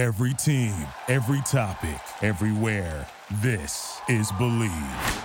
Every 0.00 0.32
team, 0.32 0.72
every 1.08 1.42
topic, 1.42 2.00
everywhere. 2.22 3.06
This 3.42 4.00
is 4.08 4.32
Bleav. 4.32 5.24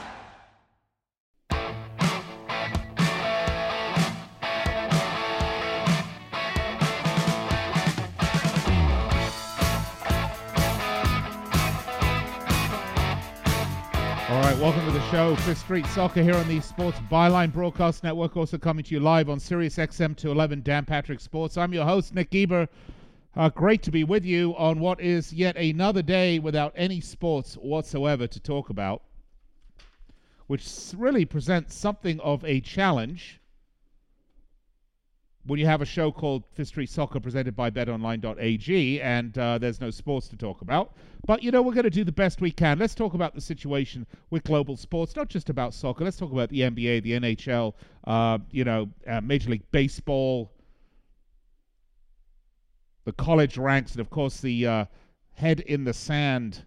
All 14.29 14.41
right, 14.41 14.57
welcome 14.57 14.85
to 14.85 14.91
the 14.91 15.09
show, 15.09 15.37
Fifth 15.37 15.59
Street 15.59 15.85
Soccer 15.85 16.21
here 16.21 16.35
on 16.35 16.49
the 16.49 16.59
Sports 16.59 16.99
Byline 17.09 17.53
Broadcast 17.53 18.03
Network, 18.03 18.35
also 18.35 18.57
coming 18.57 18.83
to 18.83 18.93
you 18.93 18.99
live 18.99 19.29
on 19.29 19.39
Sirius 19.39 19.77
XM 19.77 20.17
211 20.17 20.63
Dan 20.63 20.83
Patrick 20.83 21.21
Sports. 21.21 21.55
I'm 21.55 21.71
your 21.71 21.85
host, 21.85 22.13
Nick 22.13 22.31
Geber. 22.31 22.67
Uh, 23.35 23.49
great 23.49 23.83
to 23.83 23.91
be 23.91 24.05
with 24.05 24.23
you 24.23 24.55
on 24.55 24.79
what 24.79 25.01
is 25.01 25.33
yet 25.33 25.57
another 25.57 26.01
day 26.01 26.39
without 26.39 26.71
any 26.73 27.01
sports 27.01 27.55
whatsoever 27.55 28.25
to 28.27 28.39
talk 28.39 28.69
about, 28.69 29.01
which 30.47 30.65
really 30.95 31.25
presents 31.25 31.75
something 31.75 32.17
of 32.21 32.45
a 32.45 32.61
challenge 32.61 33.41
when 35.45 35.59
you 35.59 35.65
have 35.65 35.81
a 35.81 35.85
show 35.85 36.13
called 36.13 36.43
Fifth 36.53 36.69
Street 36.69 36.89
Soccer 36.89 37.19
presented 37.19 37.57
by 37.57 37.69
betonline.ag 37.69 39.01
and 39.01 39.37
uh, 39.37 39.57
there's 39.57 39.81
no 39.81 39.91
sports 39.91 40.29
to 40.29 40.37
talk 40.37 40.61
about. 40.61 40.93
But, 41.27 41.43
you 41.43 41.51
know, 41.51 41.61
we're 41.61 41.73
going 41.73 41.83
to 41.83 41.89
do 41.89 42.05
the 42.05 42.13
best 42.13 42.39
we 42.39 42.51
can. 42.51 42.79
Let's 42.79 42.95
talk 42.95 43.15
about 43.15 43.35
the 43.35 43.41
situation 43.41 44.07
with 44.29 44.45
global 44.45 44.77
sports, 44.77 45.15
not 45.15 45.27
just 45.27 45.49
about 45.49 45.73
soccer. 45.73 46.05
Let's 46.05 46.17
talk 46.17 46.31
about 46.31 46.49
the 46.49 46.61
NBA, 46.61 47.03
the 47.03 47.11
NHL, 47.19 47.73
uh, 48.05 48.39
you 48.51 48.63
know, 48.63 48.89
uh, 49.05 49.19
Major 49.21 49.49
League 49.49 49.69
Baseball, 49.71 50.51
the 53.05 53.13
college 53.13 53.57
ranks, 53.57 53.91
and, 53.93 54.01
of 54.01 54.09
course, 54.09 54.41
the 54.41 54.67
uh, 54.67 54.85
head 55.35 55.61
in 55.61 55.83
the 55.83 55.93
sand 55.93 56.65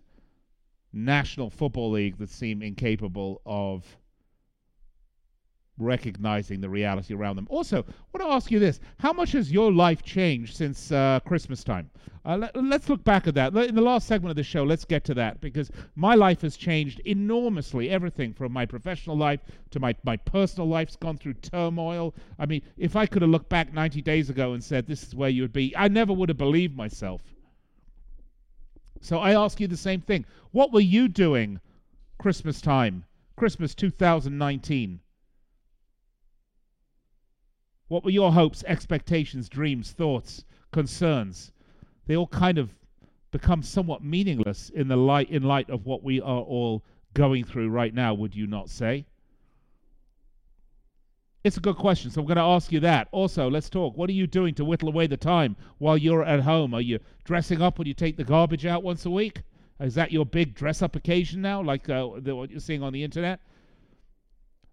National 0.93 1.51
Football 1.51 1.91
League 1.91 2.17
that 2.19 2.31
seem 2.31 2.63
incapable 2.63 3.43
of 3.45 3.99
recognizing 5.79 6.61
the 6.61 6.69
reality 6.69 7.15
around 7.15 7.37
them. 7.37 7.47
Also, 7.51 7.79
I 7.79 8.19
want 8.19 8.31
to 8.31 8.35
ask 8.35 8.51
you 8.51 8.59
this: 8.59 8.81
How 8.99 9.13
much 9.13 9.33
has 9.33 9.51
your 9.51 9.73
life 9.73 10.03
changed 10.03 10.57
since 10.57 10.93
uh, 10.93 11.21
Christmas 11.25 11.65
time? 11.65 11.91
Uh, 12.29 12.37
let, 12.37 12.83
us 12.83 12.89
look 12.91 13.03
back 13.05 13.27
at 13.27 13.35
that. 13.35 13.57
In 13.57 13.75
the 13.75 13.81
last 13.81 14.07
segment 14.07 14.31
of 14.31 14.37
the 14.37 14.43
show, 14.43 14.63
let's 14.63 14.85
get 14.85 15.03
to 15.05 15.15
that 15.15 15.41
because 15.41 15.71
my 15.97 16.15
life 16.15 16.43
has 16.43 16.59
changed 16.59 17.01
enormously. 17.07 17.89
Everything 17.89 18.35
from 18.35 18.53
my 18.53 18.67
professional 18.67 19.17
life 19.17 19.41
to 19.71 19.81
my 19.81 19.95
my 20.05 20.19
personal 20.19 20.69
life's 20.69 20.95
gone 20.95 21.17
through 21.17 21.35
turmoil. 21.35 22.15
I 22.39 22.45
mean, 22.45 22.61
if 22.77 22.97
I 22.97 23.07
could 23.07 23.23
have 23.23 23.31
looked 23.31 23.49
back 23.49 23.73
90 23.73 24.03
days 24.03 24.29
ago 24.29 24.53
and 24.53 24.63
said 24.63 24.87
this 24.87 25.03
is 25.05 25.15
where 25.15 25.31
you 25.31 25.41
would 25.41 25.55
be, 25.55 25.75
I 25.75 25.89
never 25.89 26.13
would 26.13 26.29
have 26.29 26.37
believed 26.37 26.77
myself. 26.77 27.23
So 29.01 29.19
I 29.21 29.33
ask 29.33 29.59
you 29.59 29.67
the 29.67 29.77
same 29.77 30.03
thing: 30.03 30.27
What 30.51 30.71
were 30.71 30.81
you 30.81 31.09
doing 31.09 31.61
Christmas 32.19 32.61
time, 32.61 33.05
Christmas 33.37 33.75
2019? 33.75 35.01
What 37.89 38.05
were 38.05 38.11
your 38.11 38.33
hopes, 38.33 38.63
expectations, 38.67 39.49
dreams, 39.49 39.93
thoughts, 39.93 40.45
concerns? 40.73 41.53
They 42.07 42.17
all 42.17 42.27
kind 42.27 42.59
of 42.59 42.75
become 43.31 43.63
somewhat 43.63 44.05
meaningless 44.05 44.71
in 44.71 44.89
the 44.89 44.97
light 44.97 45.31
in 45.31 45.43
light 45.43 45.69
of 45.71 45.87
what 45.87 46.03
we 46.03 46.21
are 46.21 46.43
all 46.43 46.85
going 47.15 47.45
through 47.45 47.71
right 47.71 47.93
now, 47.93 48.15
would 48.15 48.35
you 48.35 48.47
not 48.47 48.71
say? 48.71 49.07
It's 51.45 51.57
a 51.57 51.61
good 51.61 51.77
question, 51.77 52.11
so 52.11 52.21
I'm 52.21 52.27
going 52.27 52.37
to 52.37 52.43
ask 52.43 52.73
you 52.73 52.81
that. 52.81 53.09
Also, 53.11 53.49
let's 53.49 53.71
talk. 53.71 53.97
What 53.97 54.11
are 54.11 54.15
you 54.15 54.27
doing 54.27 54.55
to 54.55 54.65
whittle 54.65 54.89
away 54.89 55.07
the 55.07 55.17
time 55.17 55.57
while 55.79 55.97
you're 55.97 56.25
at 56.25 56.41
home? 56.41 56.75
Are 56.75 56.81
you 56.81 56.99
dressing 57.25 57.63
up 57.63 57.79
when 57.79 57.87
you 57.87 57.95
take 57.95 58.17
the 58.17 58.25
garbage 58.25 58.67
out 58.67 58.83
once 58.83 59.07
a 59.07 59.11
week? 59.11 59.43
Is 59.81 59.95
that 59.95 60.13
your 60.13 60.27
big 60.27 60.55
dress 60.55 60.83
up 60.83 60.97
occasion 60.97 61.41
now, 61.41 61.63
like 61.63 61.89
uh, 61.89 62.09
the, 62.19 62.35
what 62.35 62.51
you're 62.51 62.61
seeing 62.61 62.83
on 62.83 62.93
the 62.93 63.05
internet? 63.05 63.41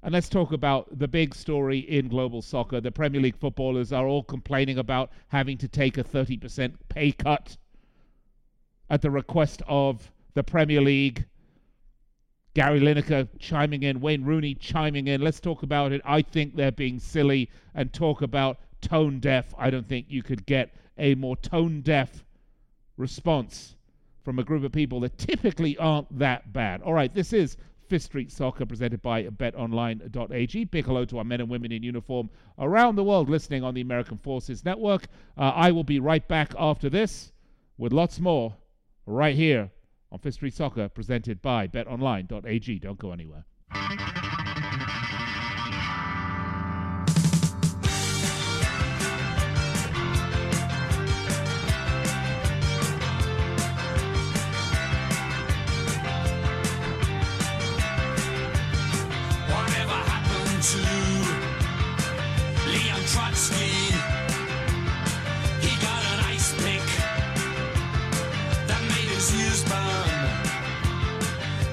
And 0.05 0.13
let's 0.13 0.29
talk 0.29 0.51
about 0.51 0.99
the 0.99 1.07
big 1.07 1.33
story 1.33 1.79
in 1.79 2.09
global 2.09 2.43
soccer. 2.43 2.79
The 2.79 2.91
Premier 2.91 3.19
League 3.19 3.39
footballers 3.39 3.91
are 3.91 4.05
all 4.05 4.21
complaining 4.21 4.77
about 4.77 5.09
having 5.29 5.57
to 5.57 5.67
take 5.67 5.97
a 5.97 6.03
30% 6.03 6.75
pay 6.89 7.11
cut 7.11 7.57
at 8.91 9.01
the 9.01 9.09
request 9.09 9.63
of 9.67 10.11
the 10.35 10.44
Premier 10.44 10.79
League. 10.79 11.25
Gary 12.53 12.81
Lineker 12.81 13.27
chiming 13.39 13.81
in, 13.81 13.99
Wayne 13.99 14.23
Rooney 14.23 14.53
chiming 14.53 15.07
in. 15.07 15.21
Let's 15.21 15.39
talk 15.39 15.63
about 15.63 15.91
it. 15.91 16.01
I 16.05 16.21
think 16.21 16.55
they're 16.55 16.71
being 16.71 16.99
silly 16.99 17.49
and 17.73 17.91
talk 17.91 18.21
about 18.21 18.59
tone 18.81 19.19
deaf. 19.19 19.55
I 19.57 19.71
don't 19.71 19.89
think 19.89 20.05
you 20.07 20.21
could 20.21 20.45
get 20.45 20.75
a 20.99 21.15
more 21.15 21.35
tone 21.35 21.81
deaf 21.81 22.23
response 22.95 23.75
from 24.23 24.38
a 24.38 24.44
group 24.44 24.63
of 24.63 24.71
people 24.71 24.99
that 24.99 25.17
typically 25.17 25.75
aren't 25.77 26.19
that 26.19 26.53
bad. 26.53 26.83
All 26.83 26.94
right, 26.94 27.11
this 27.11 27.33
is 27.33 27.57
Fifth 27.88 28.03
Street 28.03 28.31
Soccer 28.31 28.66
presented 28.66 29.01
by 29.01 29.23
betonline.ag. 29.23 30.66
Big 30.66 30.85
hello 30.85 31.06
to 31.06 31.18
our 31.18 31.23
men 31.23 31.41
and 31.41 31.50
women 31.50 31.72
in 31.72 31.84
uniform 31.84 32.29
around 32.59 32.96
the 32.96 33.03
world 33.03 33.29
listening 33.29 33.63
on 33.63 33.73
the 33.73 33.81
American 33.81 34.18
Forces 34.18 34.66
Network. 34.66 35.07
Uh, 35.38 35.51
I 35.56 35.72
will 35.72 35.84
be 35.84 36.00
right 36.00 36.28
back 36.28 36.53
after 36.57 36.90
this 36.90 37.31
with 37.78 37.94
lots 37.94 38.19
more 38.19 38.56
right 39.06 39.35
here 39.35 39.72
on 40.12 40.19
Fifth 40.19 40.35
Street 40.35 40.53
Soccer 40.53 40.90
presented 40.90 41.41
by 41.41 41.68
betonline.ag. 41.68 42.79
Don't 42.79 43.00
go 43.00 43.12
anywhere. 43.12 43.45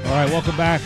All 0.05 0.19
right, 0.19 0.31
welcome 0.31 0.57
back. 0.59 0.83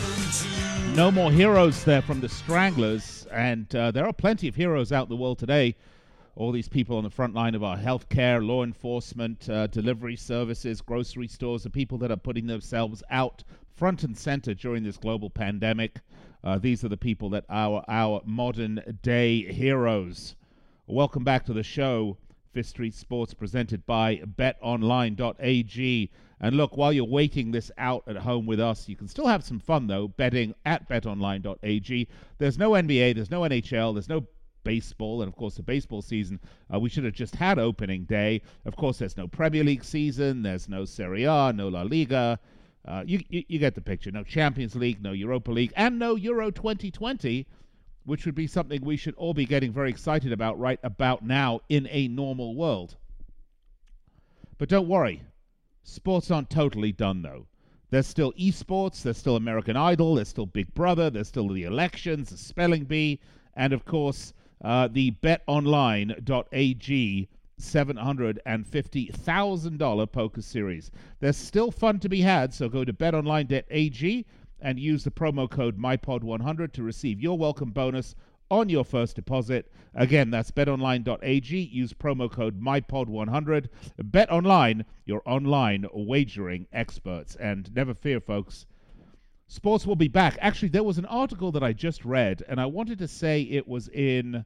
No 0.95 1.11
more 1.11 1.33
heroes 1.33 1.83
there 1.83 2.01
from 2.01 2.21
the 2.21 2.29
Stranglers, 2.29 3.27
and 3.33 3.75
uh, 3.75 3.91
there 3.91 4.07
are 4.07 4.13
plenty 4.13 4.47
of 4.47 4.55
heroes 4.55 4.93
out 4.93 5.07
in 5.07 5.09
the 5.09 5.17
world 5.17 5.41
today. 5.41 5.75
All 6.37 6.53
these 6.53 6.69
people 6.69 6.99
on 6.99 7.05
the 7.05 7.09
front 7.09 7.33
line 7.33 7.55
of 7.55 7.65
our 7.65 7.79
healthcare, 7.79 8.47
law 8.47 8.63
enforcement, 8.63 9.49
uh, 9.49 9.69
delivery 9.69 10.17
services, 10.17 10.83
grocery 10.83 11.29
stores, 11.29 11.63
the 11.63 11.71
people 11.71 11.97
that 11.97 12.11
are 12.11 12.17
putting 12.19 12.47
themselves 12.47 13.03
out 13.09 13.43
front 13.75 14.05
and 14.05 14.15
center 14.19 14.53
during 14.53 14.83
this 14.83 14.99
global 14.99 15.31
pandemic. 15.31 16.01
Uh, 16.45 16.59
these 16.59 16.85
are 16.85 16.91
the 16.91 16.97
people 16.99 17.31
that 17.31 17.47
are 17.49 17.83
our 17.89 18.21
modern 18.27 18.99
day 19.01 19.51
heroes. 19.51 20.37
Welcome 20.87 21.25
back 21.25 21.47
to 21.47 21.55
the 21.55 21.63
show. 21.63 22.19
Fifth 22.53 22.67
Street 22.67 22.95
Sports 22.95 23.33
presented 23.33 23.87
by 23.87 24.17
betonline.ag. 24.17 26.11
And 26.39 26.55
look, 26.55 26.77
while 26.77 26.93
you're 26.93 27.07
waiting 27.07 27.51
this 27.51 27.71
out 27.79 28.05
at 28.07 28.17
home 28.17 28.45
with 28.45 28.61
us, 28.61 28.91
you 28.91 28.97
can 28.97 29.09
still 29.09 29.27
have 29.27 29.43
some 29.43 29.59
fun 29.59 29.87
though, 29.87 30.09
betting 30.09 30.55
at 30.67 30.87
betonline.ag. 30.87 32.09
There's 32.37 32.59
no 32.59 32.73
NBA, 32.73 33.15
there's 33.15 33.31
no 33.31 33.41
NHL, 33.41 33.95
there's 33.95 34.11
no 34.11 34.27
baseball, 34.67 35.23
and 35.23 35.29
of 35.29 35.37
course 35.37 35.55
the 35.55 35.63
baseball 35.63 36.03
season 36.03 36.39
uh, 36.73 36.79
we 36.79 36.89
should 36.89 37.05
have 37.05 37.15
just 37.15 37.35
had 37.35 37.59
opening 37.59 38.05
day. 38.05 38.43
Of 38.65 38.77
course, 38.77 38.99
there's 38.99 39.17
no 39.17 39.27
Premier 39.27 39.65
League 39.65 39.85
season, 39.85 40.43
there's 40.43 40.69
no 40.69 40.85
Serie 40.85 41.25
A, 41.25 41.53
no 41.55 41.69
La 41.69 41.83
Liga. 41.83 42.39
Uh, 42.87 43.03
you, 43.07 43.21
you 43.29 43.43
you 43.49 43.59
get 43.59 43.75
the 43.75 43.81
picture. 43.81 44.11
No 44.11 44.23
Champions 44.23 44.75
League, 44.77 45.03
no 45.03 45.13
Europa 45.13 45.51
League, 45.51 45.73
and 45.77 45.99
no 45.99 46.15
Euro 46.17 46.51
2020 46.51 47.47
which 48.07 48.25
would 48.25 48.37
be 48.37 48.47
something 48.47 48.81
we 48.83 48.97
should 48.97 49.17
all 49.17 49.35
be 49.35 49.45
getting 49.45 49.73
very 49.73 49.91
excited 49.91 50.33
about 50.33 50.59
right 50.59 50.79
about 50.85 51.25
now 51.25 51.61
in 51.69 51.89
a 51.91 52.07
normal 52.09 52.55
world. 52.55 52.97
But 54.59 54.69
don't 54.69 54.89
worry, 54.89 55.23
sports 55.83 56.31
aren't 56.31 56.49
totally 56.49 56.93
done 56.93 57.23
though. 57.23 57.47
There's 57.91 58.07
still 58.07 58.33
esports, 58.35 59.03
there's 59.03 59.19
still 59.19 59.37
American 59.37 59.77
Idol, 59.77 60.15
there's 60.15 60.29
still 60.29 60.47
Big 60.47 60.73
Brother, 60.75 61.11
there's 61.11 61.29
still 61.29 61.49
the 61.49 61.65
elections, 61.65 62.31
the 62.31 62.37
spelling 62.37 62.85
bee, 62.85 63.21
and 63.55 63.73
of 63.73 63.85
course 63.85 64.33
uh, 64.63 64.89
the 64.89 65.13
betonline.ag 65.23 67.29
$750,000 67.61 70.13
poker 70.13 70.43
series. 70.43 70.91
There's 71.21 71.39
still 71.39 71.71
fun 71.71 72.01
to 72.01 72.09
be 72.09 72.21
had, 72.21 72.53
so 72.53 72.69
go 72.69 72.85
to 72.85 72.93
betonline.ag 72.93 74.27
and 74.61 74.79
use 74.79 75.05
the 75.05 75.11
promo 75.11 75.51
code 75.51 75.79
MyPod100 75.79 76.73
to 76.73 76.83
receive 76.83 77.21
your 77.21 77.39
welcome 77.39 77.71
bonus 77.71 78.15
on 78.51 78.69
your 78.69 78.85
first 78.85 79.17
deposit. 79.17 79.71
Again, 79.95 80.31
that's 80.31 80.51
betonline.ag. 80.51 81.59
Use 81.59 81.93
promo 81.93 82.31
code 82.31 82.61
MyPod100. 82.61 83.69
BetOnline, 84.03 84.85
your 85.05 85.23
online 85.27 85.87
wagering 85.93 86.67
experts. 86.73 87.37
And 87.37 87.75
never 87.75 87.95
fear, 87.95 88.21
folks, 88.21 88.67
sports 89.49 89.87
will 89.87 89.97
be 89.97 90.09
back. 90.09 90.37
Actually, 90.41 90.69
there 90.69 90.83
was 90.83 90.99
an 90.99 91.07
article 91.07 91.53
that 91.53 91.63
I 91.63 91.73
just 91.73 92.05
read, 92.05 92.43
and 92.49 92.61
I 92.61 92.67
wanted 92.67 92.99
to 92.99 93.09
say 93.09 93.43
it 93.43 93.67
was 93.67 93.89
in 93.89 94.45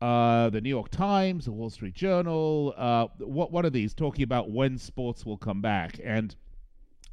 uh, 0.00 0.50
the 0.50 0.60
New 0.60 0.68
York 0.68 0.90
Times, 0.90 1.44
the 1.44 1.52
Wall 1.52 1.70
Street 1.70 1.94
Journal. 1.94 2.74
Uh, 2.76 3.06
what 3.18 3.52
what 3.52 3.64
are 3.64 3.70
these 3.70 3.94
talking 3.94 4.24
about 4.24 4.50
when 4.50 4.78
sports 4.78 5.24
will 5.24 5.36
come 5.36 5.60
back? 5.60 6.00
And 6.02 6.34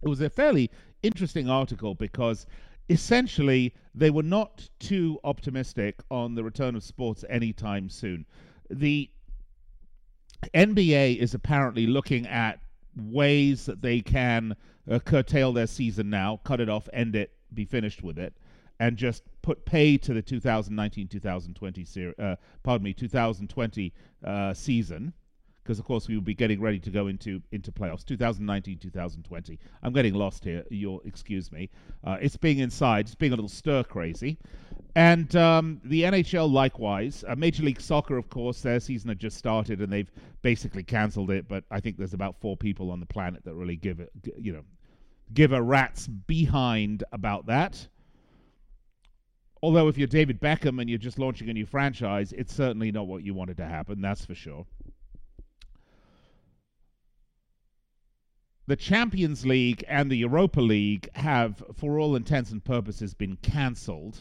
it 0.01 0.07
was 0.09 0.21
a 0.21 0.29
fairly 0.29 0.71
interesting 1.03 1.49
article 1.49 1.93
because 1.93 2.45
essentially 2.89 3.73
they 3.93 4.09
were 4.09 4.23
not 4.23 4.67
too 4.79 5.19
optimistic 5.23 6.01
on 6.09 6.35
the 6.35 6.43
return 6.43 6.75
of 6.75 6.83
sports 6.83 7.23
anytime 7.29 7.89
soon. 7.89 8.25
The 8.69 9.09
NBA 10.53 11.17
is 11.17 11.33
apparently 11.33 11.85
looking 11.85 12.25
at 12.27 12.59
ways 12.95 13.65
that 13.65 13.81
they 13.81 14.01
can 14.01 14.55
uh, 14.89 14.99
curtail 14.99 15.53
their 15.53 15.67
season 15.67 16.09
now, 16.09 16.39
cut 16.43 16.59
it 16.59 16.69
off, 16.69 16.89
end 16.93 17.15
it, 17.15 17.31
be 17.53 17.65
finished 17.65 18.03
with 18.03 18.17
it, 18.17 18.33
and 18.79 18.97
just 18.97 19.23
put 19.41 19.65
pay 19.65 19.97
to 19.97 20.13
the 20.13 20.23
2019-2020 20.23 21.87
ser- 21.87 22.15
uh, 22.19 22.35
pardon 22.63 22.83
me 22.83 22.93
2020 22.93 23.93
uh, 24.23 24.53
season 24.53 25.13
because 25.63 25.77
of 25.77 25.85
course 25.85 26.07
we 26.07 26.15
will 26.15 26.23
be 26.23 26.33
getting 26.33 26.59
ready 26.59 26.79
to 26.79 26.89
go 26.89 27.07
into 27.07 27.41
into 27.51 27.71
playoffs. 27.71 28.03
2019-2020 28.05 29.57
i'm 29.83 29.93
getting 29.93 30.15
lost 30.15 30.43
here. 30.43 30.63
You'll 30.71 31.01
excuse 31.01 31.51
me. 31.51 31.69
Uh, 32.03 32.17
it's 32.19 32.37
being 32.37 32.57
inside. 32.59 33.05
It's 33.05 33.15
being 33.15 33.33
a 33.33 33.35
little 33.35 33.49
stir 33.49 33.83
crazy 33.83 34.39
and 34.95 35.35
um, 35.35 35.79
the 35.83 36.03
nhl 36.03 36.51
likewise 36.51 37.23
uh, 37.27 37.35
major 37.35 37.63
league 37.63 37.81
soccer 37.81 38.17
of 38.17 38.29
course 38.29 38.61
their 38.61 38.79
season 38.79 39.09
had 39.09 39.19
just 39.19 39.37
started 39.37 39.81
and 39.81 39.91
they've 39.91 40.11
basically 40.41 40.83
cancelled 40.83 41.31
it 41.31 41.47
but 41.47 41.63
i 41.71 41.79
think 41.79 41.97
there's 41.97 42.13
about 42.13 42.35
four 42.39 42.57
people 42.57 42.91
on 42.91 42.99
the 42.99 43.05
planet 43.05 43.43
that 43.45 43.53
really 43.53 43.75
give 43.75 43.99
it 43.99 44.11
you 44.37 44.51
know 44.51 44.63
give 45.33 45.51
a 45.51 45.61
rat's 45.61 46.07
behind 46.07 47.03
about 47.11 47.45
that 47.45 47.87
although 49.61 49.87
if 49.87 49.97
you're 49.97 50.07
David 50.07 50.39
Beckham 50.39 50.79
and 50.79 50.89
you're 50.89 50.99
just 50.99 51.19
launching 51.19 51.49
a 51.49 51.53
new 51.53 51.65
franchise, 51.65 52.31
it's 52.33 52.53
certainly 52.53 52.91
not 52.91 53.07
what 53.07 53.23
you 53.23 53.33
wanted 53.33 53.57
to 53.57 53.65
happen, 53.65 54.01
that's 54.01 54.25
for 54.25 54.35
sure. 54.35 54.65
The 58.67 58.75
Champions 58.75 59.45
League 59.45 59.83
and 59.87 60.11
the 60.11 60.17
Europa 60.17 60.61
League 60.61 61.09
have, 61.15 61.63
for 61.73 61.99
all 61.99 62.15
intents 62.15 62.51
and 62.51 62.63
purposes, 62.63 63.15
been 63.15 63.35
cancelled. 63.37 64.19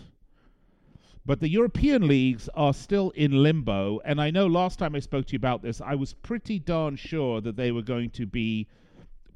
But 1.28 1.40
the 1.40 1.48
European 1.50 2.08
leagues 2.08 2.48
are 2.54 2.72
still 2.72 3.10
in 3.10 3.42
limbo. 3.42 4.00
And 4.06 4.18
I 4.18 4.30
know 4.30 4.46
last 4.46 4.78
time 4.78 4.94
I 4.94 5.00
spoke 5.00 5.26
to 5.26 5.34
you 5.34 5.36
about 5.36 5.60
this, 5.60 5.82
I 5.82 5.94
was 5.94 6.14
pretty 6.14 6.58
darn 6.58 6.96
sure 6.96 7.42
that 7.42 7.54
they 7.54 7.70
were 7.70 7.82
going 7.82 8.08
to 8.12 8.24
be 8.24 8.66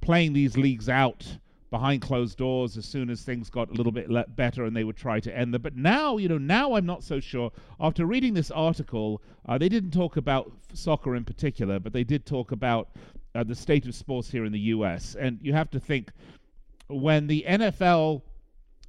playing 0.00 0.33
these 0.33 0.56
leagues 0.56 0.89
out 0.89 1.37
behind 1.71 2.00
closed 2.00 2.39
doors 2.39 2.79
as 2.79 2.87
soon 2.87 3.11
as 3.11 3.21
things 3.21 3.50
got 3.50 3.69
a 3.69 3.75
little 3.75 3.93
bit 3.93 4.09
le- 4.09 4.27
better 4.27 4.65
and 4.65 4.75
they 4.75 4.85
would 4.85 4.97
try 4.97 5.21
to 5.21 5.37
end 5.37 5.53
them. 5.53 5.61
But 5.61 5.77
now, 5.77 6.17
you 6.17 6.31
know, 6.31 6.39
now 6.39 6.77
I'm 6.77 6.87
not 6.87 7.05
so 7.05 7.21
sure. 7.21 7.53
After 7.79 8.06
reading 8.06 8.33
this 8.33 8.50
article, 8.50 9.21
uh, 9.44 9.59
they 9.59 9.69
didn't 9.69 9.91
talk 9.91 10.17
about 10.17 10.50
soccer 10.73 11.15
in 11.15 11.27
particular, 11.27 11.79
but 11.79 11.93
they 11.93 12.05
did 12.05 12.25
talk 12.25 12.53
about 12.53 12.89
uh, 13.35 13.44
the 13.44 13.55
state 13.55 13.85
of 13.85 13.94
sports 13.94 14.31
here 14.31 14.47
in 14.47 14.53
the 14.53 14.61
U.S. 14.61 15.15
And 15.21 15.39
you 15.43 15.53
have 15.53 15.71
to 15.73 15.79
think 15.79 16.11
when 16.89 17.27
the 17.27 17.44
NFL 17.47 18.23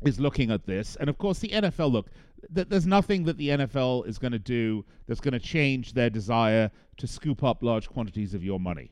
is 0.05 0.21
looking 0.21 0.51
at 0.51 0.65
this, 0.65 0.95
and 0.95 1.09
of 1.09 1.17
course 1.17 1.39
the 1.39 1.49
NFL 1.49 1.91
look. 1.91 2.07
Th- 2.53 2.67
there's 2.67 2.87
nothing 2.87 3.23
that 3.25 3.37
the 3.37 3.49
NFL 3.49 4.07
is 4.07 4.17
going 4.17 4.31
to 4.31 4.39
do 4.39 4.85
that's 5.07 5.21
going 5.21 5.33
to 5.33 5.39
change 5.39 5.93
their 5.93 6.09
desire 6.09 6.71
to 6.97 7.07
scoop 7.07 7.43
up 7.43 7.63
large 7.63 7.89
quantities 7.89 8.33
of 8.33 8.43
your 8.43 8.59
money. 8.59 8.91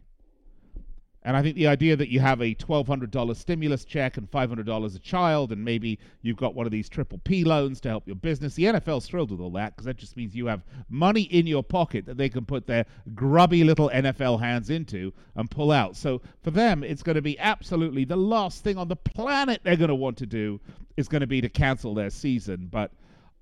And 1.23 1.37
I 1.37 1.43
think 1.43 1.55
the 1.55 1.67
idea 1.67 1.95
that 1.95 2.09
you 2.09 2.19
have 2.19 2.41
a 2.41 2.55
$1,200 2.55 3.35
stimulus 3.35 3.85
check 3.85 4.17
and 4.17 4.29
$500 4.29 4.95
a 4.95 4.99
child, 4.99 5.51
and 5.51 5.63
maybe 5.63 5.99
you've 6.23 6.37
got 6.37 6.55
one 6.55 6.65
of 6.65 6.71
these 6.71 6.89
triple 6.89 7.19
P 7.19 7.43
loans 7.43 7.79
to 7.81 7.89
help 7.89 8.07
your 8.07 8.15
business, 8.15 8.55
the 8.55 8.63
NFL's 8.63 9.05
thrilled 9.05 9.29
with 9.29 9.39
all 9.39 9.51
that 9.51 9.75
because 9.75 9.85
that 9.85 9.97
just 9.97 10.17
means 10.17 10.35
you 10.35 10.47
have 10.47 10.63
money 10.89 11.23
in 11.23 11.45
your 11.45 11.61
pocket 11.61 12.07
that 12.07 12.17
they 12.17 12.27
can 12.27 12.43
put 12.43 12.65
their 12.65 12.87
grubby 13.13 13.63
little 13.63 13.91
NFL 13.91 14.39
hands 14.39 14.71
into 14.71 15.13
and 15.35 15.51
pull 15.51 15.71
out. 15.71 15.95
So 15.95 16.21
for 16.41 16.49
them, 16.49 16.83
it's 16.83 17.03
going 17.03 17.17
to 17.17 17.21
be 17.21 17.37
absolutely 17.37 18.03
the 18.03 18.15
last 18.15 18.63
thing 18.63 18.77
on 18.77 18.87
the 18.87 18.95
planet 18.95 19.61
they're 19.63 19.75
going 19.75 19.89
to 19.89 19.95
want 19.95 20.17
to 20.17 20.25
do 20.25 20.59
is 20.97 21.07
going 21.07 21.21
to 21.21 21.27
be 21.27 21.41
to 21.41 21.49
cancel 21.49 21.93
their 21.93 22.09
season. 22.09 22.67
But 22.71 22.91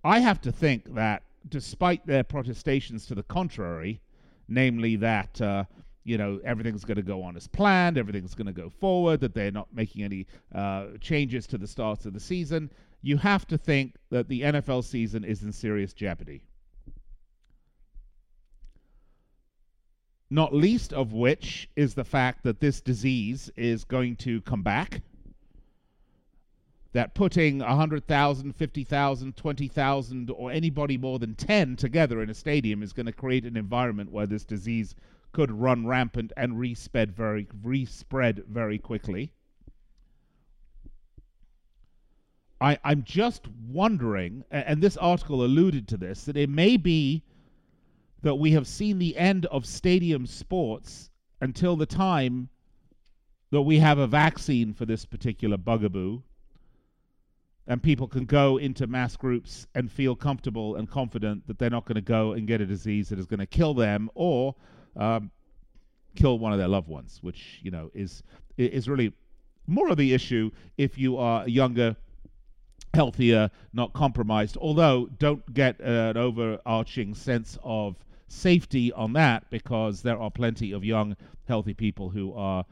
I 0.04 0.20
have 0.20 0.42
to 0.42 0.52
think 0.52 0.96
that 0.96 1.24
despite 1.48 2.06
their 2.06 2.24
protestations 2.24 3.06
to 3.08 3.16
the 3.16 3.24
contrary, 3.24 4.02
namely 4.48 4.96
that. 4.98 5.42
Uh, 5.42 5.64
you 6.06 6.18
know 6.18 6.40
everything's 6.44 6.86
going 6.86 6.96
to 6.96 7.04
go 7.04 7.22
on 7.22 7.36
as 7.36 7.48
planned 7.48 7.98
everything's 7.98 8.34
going 8.34 8.48
to 8.48 8.54
go 8.54 8.70
forward 8.70 9.20
that 9.20 9.34
they're 9.34 9.52
not 9.52 9.68
making 9.74 10.04
any 10.04 10.26
uh, 10.56 10.86
changes 11.00 11.46
to 11.46 11.58
the 11.58 11.68
starts 11.68 12.06
of 12.06 12.14
the 12.14 12.20
season 12.20 12.72
you 13.02 13.18
have 13.18 13.46
to 13.46 13.58
think 13.58 13.96
that 14.10 14.28
the 14.28 14.42
nfl 14.42 14.84
season 14.84 15.24
is 15.24 15.44
in 15.44 15.52
serious 15.52 15.94
jeopardy 15.94 16.42
not 20.32 20.54
least 20.54 20.94
of 20.94 21.14
which 21.14 21.70
is 21.76 21.94
the 21.94 22.04
fact 22.04 22.44
that 22.44 22.60
this 22.60 22.82
disease 22.82 23.52
is 23.56 23.84
going 23.84 24.16
to 24.16 24.42
come 24.42 24.64
back 24.64 25.02
that 26.92 27.14
putting 27.14 27.60
100,000, 27.60 28.54
50,000, 28.54 29.36
20,000, 29.36 30.32
or 30.32 30.52
anybody 30.52 30.98
more 30.98 31.20
than 31.20 31.36
10 31.36 31.76
together 31.76 32.22
in 32.22 32.30
a 32.30 32.34
stadium 32.34 32.82
is 32.82 32.94
going 32.94 33.06
to 33.06 33.12
create 33.12 33.46
an 33.46 33.56
environment 33.56 34.12
where 34.12 34.26
this 34.26 34.44
disease 34.44 34.96
could 35.32 35.52
run 35.52 35.86
rampant 35.86 36.34
and 36.36 36.60
respread 36.60 37.12
very 37.12 37.48
respread 37.62 38.44
very 38.48 38.80
quickly. 38.80 39.32
I, 42.60 42.78
I'm 42.84 43.04
just 43.04 43.48
wondering, 43.70 44.44
and 44.52 44.82
this 44.82 44.98
article 44.98 45.46
alluded 45.46 45.88
to 45.90 45.98
this, 45.98 46.26
that 46.26 46.36
it 46.36 46.50
may 46.50 46.76
be 46.76 47.24
that 48.22 48.36
we 48.36 48.52
have 48.52 48.68
seen 48.68 49.00
the 49.00 49.16
end 49.16 49.46
of 49.46 49.66
stadium 49.66 50.26
sports 50.26 51.10
until 51.40 51.78
the 51.78 51.86
time 51.86 52.50
that 53.52 53.62
we 53.62 53.80
have 53.80 53.98
a 53.98 54.08
vaccine 54.08 54.74
for 54.74 54.86
this 54.86 55.06
particular 55.06 55.56
bugaboo 55.56 56.22
and 57.70 57.82
people 57.84 58.08
can 58.08 58.26
go 58.26 58.58
into 58.58 58.88
mass 58.88 59.16
groups 59.16 59.68
and 59.76 59.92
feel 59.92 60.16
comfortable 60.16 60.76
and 60.76 60.90
confident 60.90 61.46
that 61.46 61.60
they're 61.60 61.70
not 61.70 61.86
going 61.86 61.96
to 61.96 62.02
go 62.02 62.34
and 62.34 62.48
get 62.48 62.60
a 62.60 62.66
disease 62.66 63.10
that 63.10 63.20
is 63.20 63.28
going 63.28 63.40
to 63.40 63.46
kill 63.46 63.76
them 63.76 64.10
or 64.16 64.56
um, 64.98 65.30
kill 66.16 66.40
one 66.40 66.52
of 66.52 66.58
their 66.58 66.68
loved 66.68 66.90
ones, 66.90 67.20
which 67.22 67.60
you 67.62 67.70
know 67.70 67.92
is 67.94 68.24
is 68.58 68.90
really 68.90 69.14
more 69.68 69.88
of 69.90 69.98
the 69.98 70.14
issue 70.14 70.50
if 70.78 70.98
you 70.98 71.16
are 71.18 71.48
younger, 71.48 71.96
healthier, 72.96 73.52
not 73.72 73.94
compromised. 73.94 74.58
Although 74.58 75.08
don't 75.20 75.54
get 75.54 75.80
an 75.80 76.18
overarching 76.18 77.14
sense 77.14 77.56
of 77.64 77.96
safety 78.28 78.92
on 78.94 79.14
that 79.14 79.48
because 79.52 80.02
there 80.02 80.20
are 80.20 80.32
plenty 80.32 80.72
of 80.72 80.84
young, 80.84 81.16
healthy 81.48 81.76
people 81.76 82.10
who 82.10 82.34
are 82.34 82.66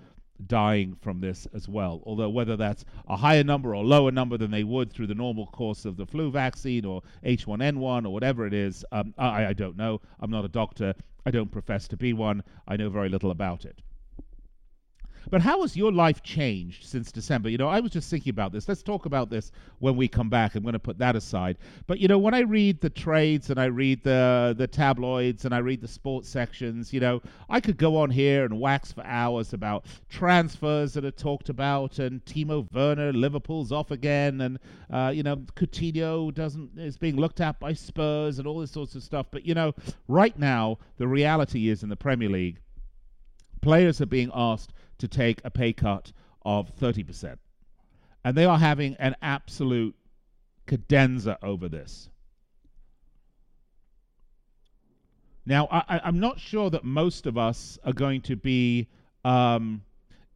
dying 0.46 0.96
from 1.02 1.20
this 1.20 1.48
as 1.54 1.68
well. 1.68 2.02
Although 2.06 2.30
whether 2.30 2.56
that's 2.56 2.86
a 3.08 3.18
higher 3.18 3.44
number 3.44 3.76
or 3.76 3.84
lower 3.84 4.12
number 4.12 4.38
than 4.38 4.52
they 4.52 4.64
would 4.64 4.92
through 4.92 5.08
the 5.08 5.16
normal 5.16 5.48
course 5.48 5.86
of 5.86 5.98
the 5.98 6.06
flu 6.06 6.30
vaccine 6.32 6.86
or 6.86 7.02
H1N1 7.26 8.06
or 8.06 8.10
whatever 8.10 8.46
it 8.46 8.54
is, 8.54 8.86
um, 8.92 9.14
I, 9.18 9.48
I 9.48 9.54
don't 9.54 9.78
know. 9.78 10.02
I'm 10.20 10.32
not 10.32 10.46
a 10.46 10.50
doctor. 10.50 10.94
I 11.26 11.32
don't 11.32 11.52
profess 11.52 11.88
to 11.90 11.98
be 11.98 12.14
one. 12.14 12.44
I 12.68 12.78
know 12.78 12.90
very 12.90 13.10
little 13.10 13.32
about 13.32 13.66
it. 13.66 13.82
But 15.30 15.42
how 15.42 15.62
has 15.62 15.76
your 15.76 15.92
life 15.92 16.24
changed 16.24 16.86
since 16.86 17.12
December? 17.12 17.50
You 17.50 17.58
know, 17.58 17.68
I 17.68 17.82
was 17.82 17.92
just 17.92 18.10
thinking 18.10 18.30
about 18.30 18.54
this. 18.54 18.68
Let's 18.68 18.82
talk 18.82 19.06
about 19.06 19.30
this 19.30 19.52
when 19.80 19.98
we 19.98 20.08
come 20.08 20.30
back. 20.30 20.56
I'm 20.56 20.64
going 20.64 20.74
to 20.74 20.80
put 20.80 20.98
that 21.00 21.16
aside. 21.16 21.58
But 21.86 22.00
you 22.00 22.08
know, 22.08 22.18
when 22.18 22.34
I 22.34 22.40
read 22.40 22.80
the 22.80 22.90
trades 22.90 23.50
and 23.50 23.60
I 23.60 23.66
read 23.66 24.04
the 24.04 24.56
the 24.58 24.68
tabloids 24.68 25.44
and 25.44 25.54
I 25.54 25.58
read 25.58 25.82
the 25.82 25.88
sports 25.88 26.30
sections, 26.30 26.94
you 26.94 27.00
know, 27.00 27.22
I 27.50 27.60
could 27.60 27.78
go 27.78 27.98
on 27.98 28.10
here 28.10 28.46
and 28.46 28.60
wax 28.60 28.92
for 28.94 29.06
hours 29.06 29.54
about 29.54 29.86
transfers 30.10 30.94
that 30.94 31.04
are 31.04 31.12
talked 31.12 31.50
about 31.50 32.00
and 32.00 32.24
Timo 32.26 32.66
Werner, 32.72 33.12
Liverpool's 33.12 33.72
off 33.72 33.92
again, 33.92 34.42
and 34.42 34.60
uh, 34.90 35.12
you 35.14 35.24
know, 35.24 35.36
Coutinho 35.56 36.34
doesn't 36.34 36.78
is 36.78 36.98
being 36.98 37.18
looked 37.18 37.42
at 37.42 37.60
by 37.60 37.74
Spurs 37.74 38.40
and 38.40 38.48
all 38.48 38.60
this 38.60 38.72
sorts 38.72 38.96
of 38.96 39.04
stuff. 39.04 39.28
But 39.32 39.46
you 39.46 39.54
know, 39.54 39.74
right 40.08 40.38
now 40.38 40.78
the 40.98 41.08
reality 41.08 41.70
is 41.70 41.84
in 41.84 41.90
the 41.90 41.96
Premier 41.96 42.30
League, 42.30 42.60
players 43.68 44.00
are 44.00 44.06
being 44.06 44.32
asked 44.34 44.72
to 44.98 45.10
take 45.10 45.42
a 45.44 45.52
pay 45.52 45.74
cut 45.74 46.14
of 46.46 46.74
30%. 46.78 47.36
And 48.24 48.38
they 48.38 48.46
are 48.46 48.58
having 48.58 48.96
an 48.96 49.14
absolute 49.22 49.94
cadenza 50.66 51.38
over 51.44 51.68
this. 51.68 52.08
Now, 55.46 55.68
I, 55.70 56.00
I'm 56.02 56.18
not 56.18 56.40
sure 56.40 56.70
that 56.70 56.86
most 56.86 57.26
of 57.26 57.38
us 57.38 57.78
are 57.84 57.92
going 57.92 58.22
to 58.22 58.38
be 58.38 58.88
um, 59.26 59.82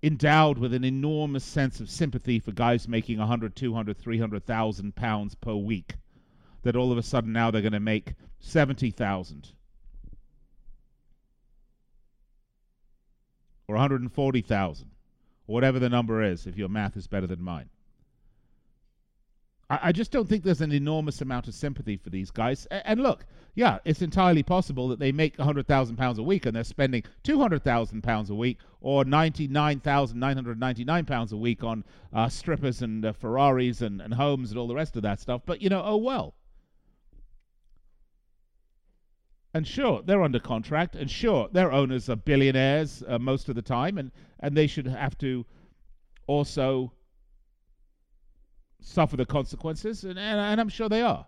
endowed 0.03 0.57
with 0.57 0.73
an 0.73 0.83
enormous 0.83 1.45
sense 1.45 1.79
of 1.79 1.89
sympathy 1.89 2.37
for 2.37 2.51
guys 2.51 2.89
making 2.89 3.17
100, 3.19 3.55
200, 3.55 3.97
300,000 3.97 4.93
pounds 4.93 5.35
per 5.35 5.55
week. 5.55 5.95
That 6.63 6.75
all 6.75 6.91
of 6.91 6.97
a 6.97 7.03
sudden 7.03 7.31
now 7.31 7.49
they're 7.49 7.61
going 7.61 7.71
to 7.71 7.79
make 7.79 8.13
70,000 8.41 9.53
or 13.71 13.75
140,000 13.75 14.87
or 15.47 15.53
whatever 15.53 15.79
the 15.79 15.89
number 15.89 16.21
is 16.21 16.45
if 16.45 16.57
your 16.57 16.69
math 16.69 16.97
is 16.97 17.07
better 17.07 17.27
than 17.27 17.41
mine. 17.41 17.69
I, 19.69 19.79
I 19.83 19.91
just 19.93 20.11
don't 20.11 20.27
think 20.27 20.43
there's 20.43 20.61
an 20.61 20.73
enormous 20.73 21.21
amount 21.21 21.47
of 21.47 21.53
sympathy 21.53 21.95
for 21.95 22.09
these 22.09 22.29
guys. 22.31 22.67
A- 22.69 22.85
and 22.87 23.01
look, 23.01 23.25
yeah, 23.55 23.79
it's 23.85 24.01
entirely 24.01 24.43
possible 24.43 24.89
that 24.89 24.99
they 24.99 25.11
make 25.13 25.37
hundred 25.37 25.67
thousand 25.67 25.95
pounds 25.95 26.19
a 26.19 26.23
week 26.23 26.45
and 26.45 26.55
they're 26.55 26.63
spending 26.65 27.03
two 27.23 27.39
hundred 27.39 27.63
thousand 27.63 28.01
pounds 28.03 28.29
a 28.29 28.35
week 28.35 28.57
or 28.81 29.05
ninety 29.05 29.47
nine 29.47 29.79
thousand 29.79 30.19
nine 30.19 30.35
hundred 30.35 30.59
ninety 30.59 30.83
nine 30.83 31.05
pounds 31.05 31.31
a 31.31 31.37
week 31.37 31.63
on 31.63 31.85
uh, 32.13 32.27
strippers 32.27 32.81
and 32.81 33.05
uh, 33.05 33.13
Ferraris 33.13 33.81
and, 33.81 34.01
and 34.01 34.13
homes 34.13 34.51
and 34.51 34.59
all 34.59 34.67
the 34.67 34.75
rest 34.75 34.97
of 34.97 35.03
that 35.03 35.21
stuff. 35.21 35.41
But 35.45 35.61
you 35.61 35.69
know, 35.69 35.81
oh 35.83 35.97
well. 35.97 36.35
And 39.53 39.67
sure, 39.67 40.01
they're 40.01 40.23
under 40.23 40.39
contract, 40.39 40.95
and 40.95 41.11
sure, 41.11 41.49
their 41.51 41.73
owners 41.73 42.09
are 42.09 42.15
billionaires 42.15 43.03
uh, 43.05 43.19
most 43.19 43.49
of 43.49 43.55
the 43.55 43.61
time, 43.61 43.97
and, 43.97 44.11
and 44.39 44.55
they 44.55 44.65
should 44.65 44.87
have 44.87 45.17
to 45.17 45.45
also 46.25 46.93
suffer 48.79 49.17
the 49.17 49.25
consequences, 49.25 50.05
and, 50.05 50.17
and, 50.17 50.39
and 50.39 50.61
I'm 50.61 50.69
sure 50.69 50.87
they 50.87 51.01
are. 51.01 51.27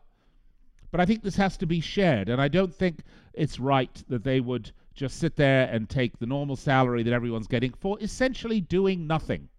But 0.90 1.02
I 1.02 1.06
think 1.06 1.22
this 1.22 1.36
has 1.36 1.58
to 1.58 1.66
be 1.66 1.82
shared, 1.82 2.30
and 2.30 2.42
I 2.42 2.48
don't 2.48 2.74
think 2.74 3.02
it's 3.34 3.60
right 3.60 4.04
that 4.08 4.24
they 4.24 4.40
would 4.40 4.72
just 4.94 5.18
sit 5.18 5.36
there 5.36 5.68
and 5.70 5.90
take 5.90 6.18
the 6.20 6.26
normal 6.26 6.56
salary 6.56 7.04
that 7.04 7.14
everyone's 7.14 7.48
getting 7.48 7.74
for 7.74 7.98
essentially 8.00 8.62
doing 8.62 9.06
nothing. 9.06 9.50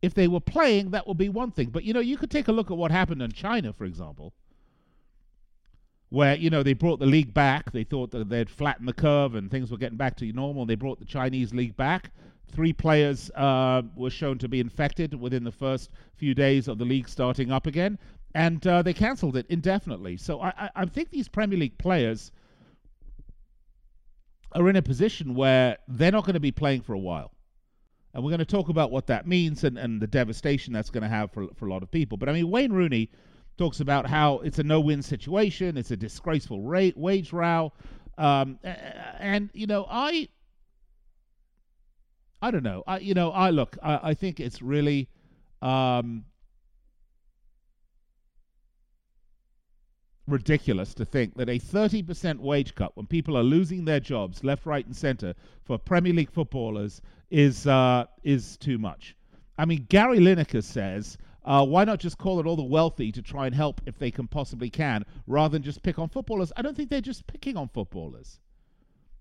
If 0.00 0.14
they 0.14 0.28
were 0.28 0.40
playing, 0.40 0.92
that 0.92 1.06
would 1.06 1.18
be 1.18 1.28
one 1.28 1.50
thing. 1.50 1.70
But 1.70 1.84
you 1.84 1.92
know, 1.92 2.00
you 2.00 2.16
could 2.16 2.30
take 2.30 2.48
a 2.48 2.52
look 2.52 2.70
at 2.70 2.76
what 2.76 2.90
happened 2.90 3.20
in 3.20 3.32
China, 3.32 3.74
for 3.74 3.84
example 3.84 4.32
where 6.10 6.34
you 6.36 6.50
know 6.50 6.62
they 6.62 6.72
brought 6.72 6.98
the 6.98 7.06
league 7.06 7.34
back. 7.34 7.72
They 7.72 7.84
thought 7.84 8.10
that 8.12 8.28
they'd 8.28 8.50
flattened 8.50 8.88
the 8.88 8.92
curve 8.92 9.34
and 9.34 9.50
things 9.50 9.70
were 9.70 9.76
getting 9.76 9.98
back 9.98 10.16
to 10.18 10.32
normal. 10.32 10.66
They 10.66 10.74
brought 10.74 10.98
the 10.98 11.04
Chinese 11.04 11.52
league 11.52 11.76
back. 11.76 12.10
Three 12.50 12.72
players 12.72 13.30
uh, 13.32 13.82
were 13.94 14.10
shown 14.10 14.38
to 14.38 14.48
be 14.48 14.60
infected 14.60 15.14
within 15.14 15.44
the 15.44 15.52
first 15.52 15.90
few 16.16 16.34
days 16.34 16.66
of 16.66 16.78
the 16.78 16.84
league 16.84 17.08
starting 17.08 17.52
up 17.52 17.66
again, 17.66 17.98
and 18.34 18.66
uh, 18.66 18.82
they 18.82 18.94
cancelled 18.94 19.36
it 19.36 19.46
indefinitely. 19.50 20.16
So 20.16 20.40
I, 20.40 20.48
I, 20.48 20.70
I 20.76 20.84
think 20.86 21.10
these 21.10 21.28
Premier 21.28 21.58
League 21.58 21.76
players 21.76 22.32
are 24.52 24.68
in 24.68 24.76
a 24.76 24.82
position 24.82 25.34
where 25.34 25.76
they're 25.88 26.12
not 26.12 26.24
going 26.24 26.34
to 26.34 26.40
be 26.40 26.52
playing 26.52 26.80
for 26.80 26.94
a 26.94 26.98
while. 26.98 27.32
And 28.14 28.24
we're 28.24 28.30
going 28.30 28.38
to 28.38 28.46
talk 28.46 28.70
about 28.70 28.90
what 28.90 29.06
that 29.08 29.26
means 29.26 29.64
and, 29.64 29.78
and 29.78 30.00
the 30.00 30.06
devastation 30.06 30.72
that's 30.72 30.88
going 30.88 31.02
to 31.02 31.08
have 31.08 31.30
for, 31.30 31.48
for 31.54 31.66
a 31.66 31.70
lot 31.70 31.82
of 31.82 31.90
people. 31.90 32.16
But 32.16 32.30
I 32.30 32.32
mean, 32.32 32.50
Wayne 32.50 32.72
Rooney 32.72 33.10
talks 33.58 33.80
about 33.80 34.06
how 34.06 34.38
it's 34.38 34.58
a 34.58 34.62
no-win 34.62 35.02
situation, 35.02 35.76
it's 35.76 35.90
a 35.90 35.96
disgraceful 35.96 36.62
rate, 36.62 36.96
wage 36.96 37.32
row, 37.32 37.72
um, 38.16 38.58
and 38.62 39.50
you 39.52 39.66
know, 39.66 39.86
I, 39.90 40.28
I 42.40 42.50
don't 42.50 42.62
know, 42.62 42.84
I 42.86 42.98
you 43.00 43.14
know, 43.14 43.30
I 43.32 43.50
look, 43.50 43.76
I, 43.82 44.10
I 44.10 44.14
think 44.14 44.40
it's 44.40 44.62
really. 44.62 45.08
Um, 45.60 46.24
ridiculous 50.28 50.92
to 50.94 51.04
think 51.04 51.34
that 51.36 51.48
a 51.48 51.58
30% 51.58 52.38
wage 52.38 52.74
cut 52.74 52.94
when 52.96 53.06
people 53.06 53.36
are 53.36 53.42
losing 53.42 53.84
their 53.84 53.98
jobs 53.98 54.44
left, 54.44 54.66
right, 54.66 54.84
and 54.84 54.94
center 54.94 55.34
for 55.64 55.78
Premier 55.78 56.12
League 56.12 56.30
footballers 56.30 57.00
is 57.30 57.66
uh, 57.66 58.04
is 58.22 58.56
too 58.58 58.78
much. 58.78 59.16
I 59.56 59.64
mean, 59.64 59.86
Gary 59.88 60.18
Lineker 60.18 60.62
says 60.62 61.16
uh, 61.48 61.64
why 61.64 61.82
not 61.82 61.98
just 61.98 62.18
call 62.18 62.38
it 62.38 62.46
all 62.46 62.56
the 62.56 62.62
wealthy 62.62 63.10
to 63.10 63.22
try 63.22 63.46
and 63.46 63.54
help 63.54 63.80
if 63.86 63.98
they 63.98 64.10
can 64.10 64.28
possibly 64.28 64.68
can, 64.68 65.02
rather 65.26 65.52
than 65.52 65.62
just 65.62 65.82
pick 65.82 65.98
on 65.98 66.10
footballers? 66.10 66.52
I 66.58 66.62
don't 66.62 66.76
think 66.76 66.90
they're 66.90 67.00
just 67.00 67.26
picking 67.26 67.56
on 67.56 67.68
footballers. 67.68 68.38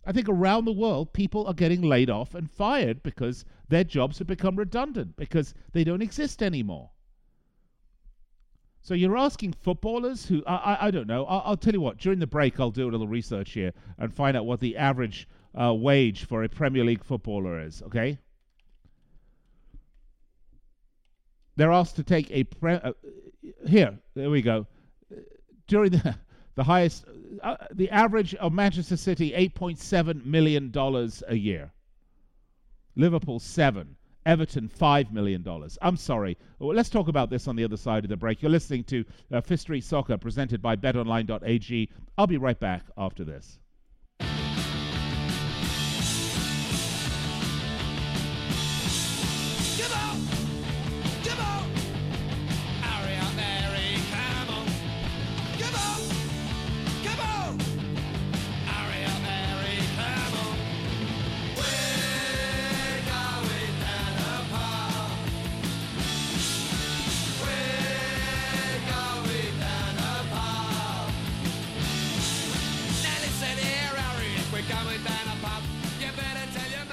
I 0.05 0.11
think 0.11 0.27
around 0.27 0.65
the 0.65 0.73
world, 0.73 1.13
people 1.13 1.47
are 1.47 1.53
getting 1.53 1.81
laid 1.81 2.09
off 2.09 2.35
and 2.35 2.51
fired 2.51 3.01
because 3.01 3.45
their 3.69 3.85
jobs 3.85 4.17
have 4.17 4.27
become 4.27 4.57
redundant, 4.57 5.15
because 5.15 5.53
they 5.71 5.85
don't 5.85 6.01
exist 6.01 6.43
anymore. 6.43 6.89
So 8.81 8.93
you're 8.93 9.17
asking 9.17 9.53
footballers 9.53 10.25
who, 10.25 10.43
I, 10.45 10.55
I, 10.55 10.87
I 10.87 10.91
don't 10.91 11.07
know, 11.07 11.25
I'll, 11.27 11.43
I'll, 11.45 11.57
tell 11.57 11.73
you 11.73 11.81
what, 11.81 11.97
during 11.97 12.19
the 12.19 12.27
break, 12.27 12.59
I'll 12.59 12.71
do 12.71 12.89
a 12.89 12.91
little 12.91 13.07
research 13.07 13.51
here 13.51 13.71
and 13.97 14.13
find 14.13 14.35
out 14.35 14.45
what 14.45 14.59
the 14.59 14.75
average 14.75 15.29
uh, 15.55 15.73
wage 15.73 16.25
for 16.25 16.43
a 16.43 16.49
Premier 16.49 16.83
League 16.83 17.05
footballer 17.05 17.61
is, 17.61 17.81
okay? 17.83 18.19
They're 21.57 21.71
asked 21.71 21.97
to 21.97 22.03
take 22.03 22.31
a 22.31 22.45
pre- 22.45 22.75
uh, 22.75 22.93
here. 23.67 23.97
There 24.15 24.29
we 24.29 24.41
go. 24.41 24.67
During 25.67 25.91
the 25.91 26.15
the 26.55 26.63
highest, 26.63 27.05
uh, 27.43 27.57
the 27.73 27.89
average 27.89 28.33
of 28.35 28.53
Manchester 28.53 28.95
City, 28.95 29.33
eight 29.33 29.53
point 29.53 29.79
seven 29.79 30.21
million 30.23 30.71
dollars 30.71 31.23
a 31.27 31.35
year. 31.35 31.71
Liverpool 32.95 33.39
seven. 33.39 33.95
Everton, 34.25 34.67
$5 34.67 35.13
million. 35.13 35.41
I'm 35.81 35.95
sorry. 35.95 36.37
Well, 36.59 36.75
let's 36.75 36.89
talk 36.89 37.07
about 37.07 37.29
this 37.29 37.47
on 37.47 37.55
the 37.55 37.63
other 37.63 37.77
side 37.77 38.03
of 38.03 38.09
the 38.09 38.17
break. 38.17 38.41
You're 38.41 38.51
listening 38.51 38.83
to 38.83 39.05
uh, 39.31 39.55
Street 39.55 39.85
Soccer 39.85 40.17
presented 40.17 40.61
by 40.61 40.75
betonline.ag. 40.75 41.89
I'll 42.17 42.27
be 42.27 42.35
right 42.35 42.59
back 42.59 42.83
after 42.97 43.23
this. 43.23 43.57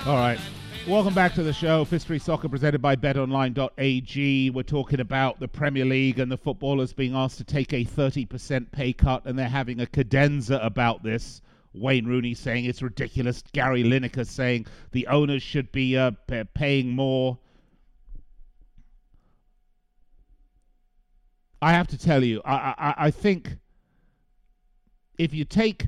All 0.06 0.16
right. 0.16 0.38
Welcome 0.86 1.14
back 1.14 1.32
to 1.32 1.42
the 1.42 1.54
show. 1.54 1.82
Street 1.84 2.20
Soccer 2.20 2.46
presented 2.46 2.82
by 2.82 2.94
betonline.ag. 2.94 4.50
We're 4.50 4.62
talking 4.62 5.00
about 5.00 5.40
the 5.40 5.48
Premier 5.48 5.86
League 5.86 6.18
and 6.18 6.30
the 6.30 6.36
footballers 6.36 6.92
being 6.92 7.14
asked 7.14 7.38
to 7.38 7.44
take 7.44 7.72
a 7.72 7.86
30% 7.86 8.70
pay 8.70 8.92
cut, 8.92 9.24
and 9.24 9.38
they're 9.38 9.48
having 9.48 9.80
a 9.80 9.86
cadenza 9.86 10.60
about 10.62 11.02
this. 11.02 11.40
Wayne 11.72 12.04
Rooney 12.04 12.34
saying 12.34 12.66
it's 12.66 12.82
ridiculous. 12.82 13.42
Gary 13.54 13.82
Lineker 13.82 14.26
saying 14.26 14.66
the 14.92 15.06
owners 15.06 15.42
should 15.42 15.72
be 15.72 15.96
uh, 15.96 16.10
paying 16.52 16.90
more. 16.90 17.38
I 21.62 21.72
have 21.72 21.86
to 21.88 21.98
tell 21.98 22.22
you, 22.22 22.42
I, 22.44 22.74
I, 22.76 22.94
I 23.06 23.10
think 23.10 23.56
if 25.16 25.32
you 25.32 25.46
take 25.46 25.86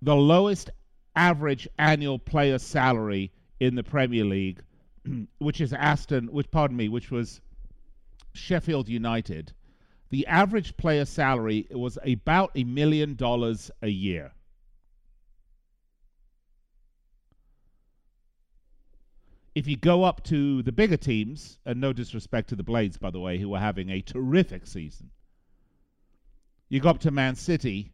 the 0.00 0.16
lowest 0.16 0.70
average 1.18 1.66
annual 1.78 2.18
player 2.18 2.58
salary 2.58 3.32
in 3.58 3.74
the 3.74 3.82
Premier 3.82 4.24
League, 4.24 4.62
which 5.38 5.60
is 5.60 5.72
Aston, 5.72 6.28
which 6.28 6.50
pardon 6.50 6.76
me, 6.76 6.88
which 6.88 7.10
was 7.10 7.40
Sheffield 8.34 8.88
United, 8.88 9.52
the 10.10 10.26
average 10.28 10.76
player 10.76 11.04
salary 11.04 11.66
was 11.72 11.98
about 12.04 12.52
a 12.54 12.62
million 12.62 13.16
dollars 13.16 13.70
a 13.82 13.88
year. 13.88 14.30
If 19.56 19.66
you 19.66 19.76
go 19.76 20.04
up 20.04 20.22
to 20.24 20.62
the 20.62 20.70
bigger 20.70 20.96
teams, 20.96 21.58
and 21.66 21.80
no 21.80 21.92
disrespect 21.92 22.48
to 22.50 22.56
the 22.56 22.62
Blades, 22.62 22.96
by 22.96 23.10
the 23.10 23.18
way, 23.18 23.38
who 23.38 23.52
are 23.54 23.60
having 23.60 23.90
a 23.90 24.00
terrific 24.00 24.68
season, 24.68 25.10
you 26.68 26.78
go 26.78 26.90
up 26.90 27.00
to 27.00 27.10
Man 27.10 27.34
City 27.34 27.92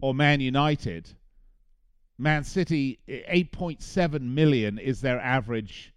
or 0.00 0.14
Man 0.14 0.40
United, 0.40 1.16
Man 2.18 2.44
City, 2.44 2.98
8.7 3.08 4.20
million 4.20 4.78
is 4.78 5.00
their 5.00 5.20
average 5.20 5.92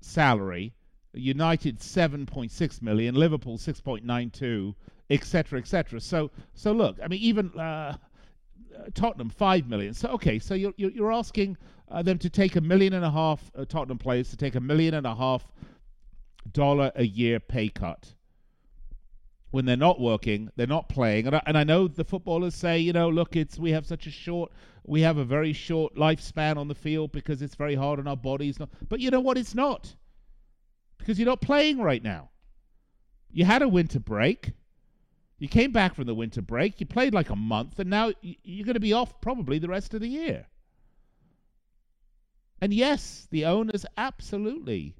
salary. 0.00 0.74
United 1.14 1.78
7.6 1.78 2.82
million, 2.82 3.14
Liverpool 3.14 3.58
6.92, 3.58 4.74
etc., 5.10 5.58
etc. 5.58 6.00
So, 6.00 6.30
so 6.54 6.72
look, 6.72 6.96
I 7.04 7.08
mean, 7.08 7.20
even 7.20 7.58
uh, 7.58 7.98
Tottenham 8.94 9.28
5 9.28 9.68
million. 9.68 9.92
So, 9.92 10.08
okay, 10.10 10.38
so 10.38 10.54
you're 10.54 10.72
you're 10.76 11.12
asking 11.12 11.58
uh, 11.90 12.02
them 12.02 12.18
to 12.18 12.30
take 12.30 12.56
a 12.56 12.62
million 12.62 12.94
and 12.94 13.04
a 13.04 13.10
half 13.10 13.50
uh, 13.54 13.66
Tottenham 13.66 13.98
players 13.98 14.30
to 14.30 14.36
take 14.38 14.54
a 14.54 14.60
million 14.60 14.94
and 14.94 15.06
a 15.06 15.14
half 15.14 15.52
dollar 16.52 16.90
a 16.96 17.04
year 17.04 17.38
pay 17.38 17.68
cut 17.68 18.14
when 19.52 19.66
they're 19.66 19.76
not 19.76 20.00
working, 20.00 20.50
they're 20.56 20.66
not 20.66 20.88
playing. 20.88 21.26
And 21.26 21.36
I, 21.36 21.42
and 21.46 21.58
I 21.58 21.62
know 21.62 21.86
the 21.86 22.04
footballers 22.04 22.54
say, 22.54 22.78
you 22.78 22.92
know, 22.92 23.10
look, 23.10 23.36
it's 23.36 23.58
we 23.58 23.70
have 23.72 23.86
such 23.86 24.06
a 24.06 24.10
short, 24.10 24.50
we 24.82 25.02
have 25.02 25.18
a 25.18 25.24
very 25.24 25.52
short 25.52 25.94
lifespan 25.94 26.56
on 26.56 26.68
the 26.68 26.74
field 26.74 27.12
because 27.12 27.42
it's 27.42 27.54
very 27.54 27.74
hard 27.74 28.00
on 28.00 28.08
our 28.08 28.16
bodies. 28.16 28.58
But 28.88 29.00
you 29.00 29.10
know 29.10 29.20
what? 29.20 29.36
It's 29.36 29.54
not 29.54 29.94
because 30.98 31.18
you're 31.18 31.28
not 31.28 31.42
playing 31.42 31.78
right 31.78 32.02
now. 32.02 32.30
You 33.30 33.44
had 33.44 33.60
a 33.60 33.68
winter 33.68 34.00
break. 34.00 34.52
You 35.38 35.48
came 35.48 35.70
back 35.70 35.94
from 35.94 36.06
the 36.06 36.14
winter 36.14 36.40
break. 36.40 36.80
You 36.80 36.86
played 36.86 37.12
like 37.12 37.28
a 37.28 37.36
month, 37.36 37.78
and 37.78 37.90
now 37.90 38.12
you're 38.22 38.64
going 38.64 38.74
to 38.74 38.80
be 38.80 38.94
off 38.94 39.20
probably 39.20 39.58
the 39.58 39.68
rest 39.68 39.92
of 39.92 40.00
the 40.00 40.08
year. 40.08 40.46
And 42.58 42.72
yes, 42.72 43.26
the 43.30 43.44
owners 43.44 43.84
absolutely 43.98 44.94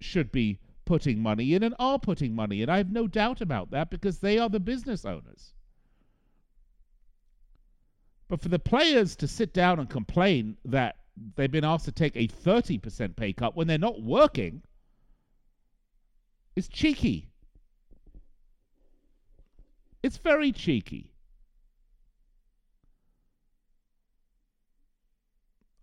should 0.00 0.30
be 0.30 0.60
putting 0.86 1.20
money 1.20 1.52
in 1.52 1.62
and 1.62 1.74
are 1.78 1.98
putting 1.98 2.34
money 2.34 2.62
in. 2.62 2.70
I 2.70 2.78
have 2.78 2.90
no 2.90 3.06
doubt 3.06 3.42
about 3.42 3.70
that 3.72 3.90
because 3.90 4.20
they 4.20 4.38
are 4.38 4.48
the 4.48 4.60
business 4.60 5.04
owners. 5.04 5.52
But 8.28 8.40
for 8.40 8.48
the 8.48 8.58
players 8.58 9.14
to 9.16 9.28
sit 9.28 9.52
down 9.52 9.78
and 9.78 9.90
complain 9.90 10.56
that 10.64 10.96
they've 11.34 11.50
been 11.50 11.64
asked 11.64 11.84
to 11.84 11.92
take 11.92 12.16
a 12.16 12.28
30% 12.28 13.16
pay 13.16 13.32
cut 13.32 13.54
when 13.54 13.66
they're 13.66 13.78
not 13.78 14.00
working 14.00 14.62
is 16.54 16.68
cheeky. 16.68 17.28
It's 20.02 20.16
very 20.16 20.52
cheeky. 20.52 21.12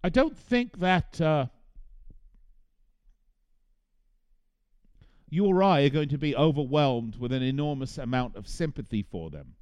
I 0.03 0.10
don't 0.10 0.38
think 0.38 0.79
that 0.79 1.22
uh, 1.22 1.45
you 5.34 5.48
or 5.48 5.63
I 5.63 5.82
are 5.82 5.90
going 5.90 6.10
to 6.10 6.18
be 6.20 6.36
overwhelmed 6.36 7.16
with 7.16 7.34
an 7.34 7.42
enormous 7.42 7.98
amount 7.98 8.36
of 8.36 8.48
sympathy 8.48 9.02
for 9.02 9.32
them. 9.32 9.56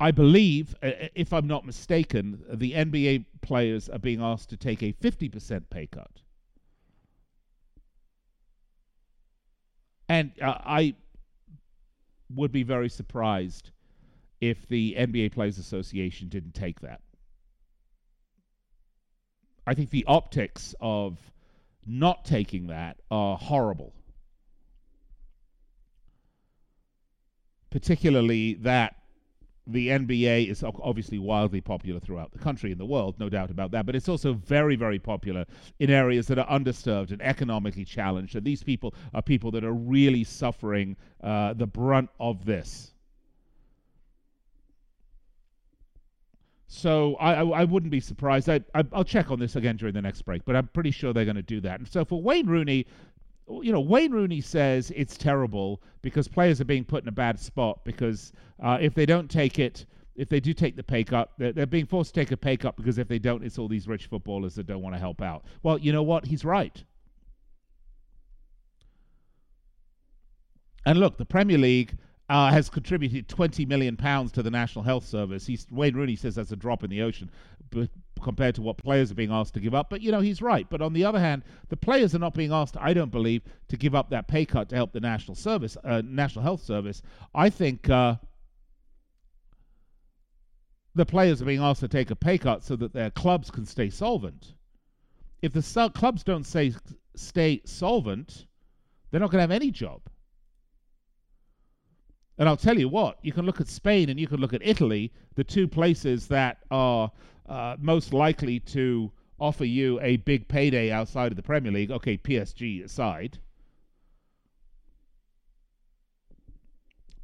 I 0.00 0.10
believe, 0.10 0.74
uh, 0.82 0.86
uh, 0.86 1.08
if 1.14 1.32
I'm 1.32 1.46
not 1.46 1.64
mistaken, 1.64 2.42
the 2.52 2.72
NBA 2.72 3.26
players 3.40 3.88
are 3.88 4.00
being 4.00 4.20
asked 4.20 4.50
to 4.50 4.56
take 4.56 4.82
a 4.82 4.92
50% 4.94 5.70
pay 5.70 5.86
cut. 5.86 6.10
And 10.08 10.32
uh, 10.42 10.58
I 10.58 10.94
would 12.34 12.50
be 12.50 12.64
very 12.64 12.88
surprised 12.88 13.70
if 14.40 14.66
the 14.66 14.96
NBA 14.98 15.32
Players 15.32 15.58
Association 15.58 16.28
didn't 16.28 16.54
take 16.54 16.80
that. 16.80 17.00
I 19.64 19.74
think 19.74 19.90
the 19.90 20.04
optics 20.08 20.74
of 20.80 21.31
not 21.86 22.24
taking 22.24 22.68
that 22.68 22.98
are 23.10 23.36
horrible. 23.36 23.92
Particularly 27.70 28.54
that 28.54 28.96
the 29.66 29.88
NBA 29.88 30.50
is 30.50 30.64
obviously 30.64 31.18
wildly 31.18 31.60
popular 31.60 32.00
throughout 32.00 32.32
the 32.32 32.38
country 32.38 32.72
and 32.72 32.80
the 32.80 32.84
world, 32.84 33.18
no 33.18 33.28
doubt 33.28 33.50
about 33.50 33.70
that, 33.70 33.86
but 33.86 33.94
it's 33.94 34.08
also 34.08 34.32
very, 34.32 34.74
very 34.74 34.98
popular 34.98 35.46
in 35.78 35.88
areas 35.88 36.26
that 36.26 36.38
are 36.38 36.46
underserved 36.48 37.12
and 37.12 37.22
economically 37.22 37.84
challenged. 37.84 38.34
And 38.34 38.44
these 38.44 38.62
people 38.62 38.94
are 39.14 39.22
people 39.22 39.50
that 39.52 39.64
are 39.64 39.72
really 39.72 40.24
suffering 40.24 40.96
uh, 41.22 41.54
the 41.54 41.66
brunt 41.66 42.10
of 42.18 42.44
this. 42.44 42.91
So 46.74 47.16
I, 47.16 47.34
I, 47.34 47.44
I, 47.60 47.64
wouldn't 47.64 47.92
be 47.92 48.00
surprised. 48.00 48.48
I, 48.48 48.62
I, 48.74 48.80
will 48.80 49.04
check 49.04 49.30
on 49.30 49.38
this 49.38 49.56
again 49.56 49.76
during 49.76 49.92
the 49.92 50.00
next 50.00 50.22
break, 50.22 50.42
but 50.46 50.56
I'm 50.56 50.68
pretty 50.68 50.90
sure 50.90 51.12
they're 51.12 51.26
going 51.26 51.36
to 51.36 51.42
do 51.42 51.60
that. 51.60 51.80
And 51.80 51.86
so 51.86 52.02
for 52.02 52.22
Wayne 52.22 52.46
Rooney, 52.46 52.86
you 53.46 53.72
know, 53.72 53.80
Wayne 53.80 54.10
Rooney 54.10 54.40
says 54.40 54.90
it's 54.96 55.18
terrible 55.18 55.82
because 56.00 56.28
players 56.28 56.62
are 56.62 56.64
being 56.64 56.82
put 56.82 57.02
in 57.04 57.08
a 57.10 57.12
bad 57.12 57.38
spot 57.38 57.84
because 57.84 58.32
uh, 58.62 58.78
if 58.80 58.94
they 58.94 59.04
don't 59.04 59.30
take 59.30 59.58
it, 59.58 59.84
if 60.16 60.30
they 60.30 60.40
do 60.40 60.54
take 60.54 60.74
the 60.74 60.82
pay 60.82 61.04
cut, 61.04 61.32
they're, 61.36 61.52
they're 61.52 61.66
being 61.66 61.84
forced 61.84 62.14
to 62.14 62.20
take 62.20 62.32
a 62.32 62.38
pay 62.38 62.56
cut 62.56 62.74
because 62.76 62.96
if 62.96 63.06
they 63.06 63.18
don't, 63.18 63.44
it's 63.44 63.58
all 63.58 63.68
these 63.68 63.86
rich 63.86 64.06
footballers 64.06 64.54
that 64.54 64.66
don't 64.66 64.80
want 64.80 64.94
to 64.94 64.98
help 64.98 65.20
out. 65.20 65.44
Well, 65.62 65.76
you 65.76 65.92
know 65.92 66.02
what? 66.02 66.24
He's 66.24 66.42
right. 66.42 66.82
And 70.86 70.98
look, 70.98 71.18
the 71.18 71.26
Premier 71.26 71.58
League 71.58 71.98
uh, 72.28 72.50
has 72.50 72.70
contributed 72.70 73.28
20 73.28 73.66
million 73.66 73.96
pounds 73.96 74.32
to 74.32 74.42
the 74.42 74.50
National 74.50 74.84
Health 74.84 75.04
Service. 75.04 75.46
He's, 75.46 75.66
Wayne 75.70 75.94
Rooney 75.94 76.16
says 76.16 76.34
that's 76.34 76.52
a 76.52 76.56
drop 76.56 76.84
in 76.84 76.90
the 76.90 77.02
ocean 77.02 77.30
but 77.72 77.88
compared 78.22 78.54
to 78.54 78.62
what 78.62 78.76
players 78.76 79.10
are 79.10 79.14
being 79.14 79.32
asked 79.32 79.54
to 79.54 79.60
give 79.60 79.74
up. 79.74 79.90
But 79.90 80.00
you 80.02 80.12
know 80.12 80.20
he's 80.20 80.40
right. 80.40 80.66
But 80.70 80.82
on 80.82 80.92
the 80.92 81.04
other 81.04 81.18
hand, 81.18 81.42
the 81.70 81.76
players 81.76 82.14
are 82.14 82.20
not 82.20 82.34
being 82.34 82.52
asked, 82.52 82.76
I 82.78 82.94
don't 82.94 83.10
believe, 83.10 83.42
to 83.68 83.76
give 83.76 83.94
up 83.94 84.10
that 84.10 84.28
pay 84.28 84.44
cut 84.44 84.68
to 84.68 84.76
help 84.76 84.92
the 84.92 85.00
National 85.00 85.34
Service, 85.34 85.76
uh, 85.82 86.02
National 86.04 86.44
Health 86.44 86.62
Service. 86.62 87.02
I 87.34 87.50
think. 87.50 87.88
Uh, 87.88 88.16
the 90.94 91.06
players 91.06 91.40
are 91.40 91.46
being 91.46 91.62
asked 91.62 91.80
to 91.80 91.88
take 91.88 92.10
a 92.10 92.16
pay 92.16 92.36
cut 92.36 92.62
so 92.62 92.76
that 92.76 92.92
their 92.92 93.10
clubs 93.10 93.50
can 93.50 93.64
stay 93.64 93.88
solvent. 93.88 94.52
If 95.40 95.54
the 95.54 95.90
clubs 95.94 96.22
don't 96.22 96.44
stay 96.44 97.62
solvent, 97.64 98.46
they're 99.10 99.20
not 99.20 99.30
going 99.30 99.38
to 99.38 99.42
have 99.42 99.50
any 99.50 99.70
job. 99.70 100.02
And 102.42 102.48
I'll 102.48 102.56
tell 102.56 102.76
you 102.76 102.88
what, 102.88 103.18
you 103.22 103.30
can 103.30 103.46
look 103.46 103.60
at 103.60 103.68
Spain 103.68 104.10
and 104.10 104.18
you 104.18 104.26
can 104.26 104.40
look 104.40 104.52
at 104.52 104.66
Italy, 104.66 105.12
the 105.36 105.44
two 105.44 105.68
places 105.68 106.26
that 106.26 106.58
are 106.72 107.12
uh, 107.48 107.76
most 107.78 108.12
likely 108.12 108.58
to 108.58 109.12
offer 109.38 109.64
you 109.64 110.00
a 110.00 110.16
big 110.16 110.48
payday 110.48 110.90
outside 110.90 111.30
of 111.30 111.36
the 111.36 111.42
Premier 111.44 111.70
League. 111.70 111.92
Okay, 111.92 112.18
PSG 112.18 112.84
aside. 112.84 113.38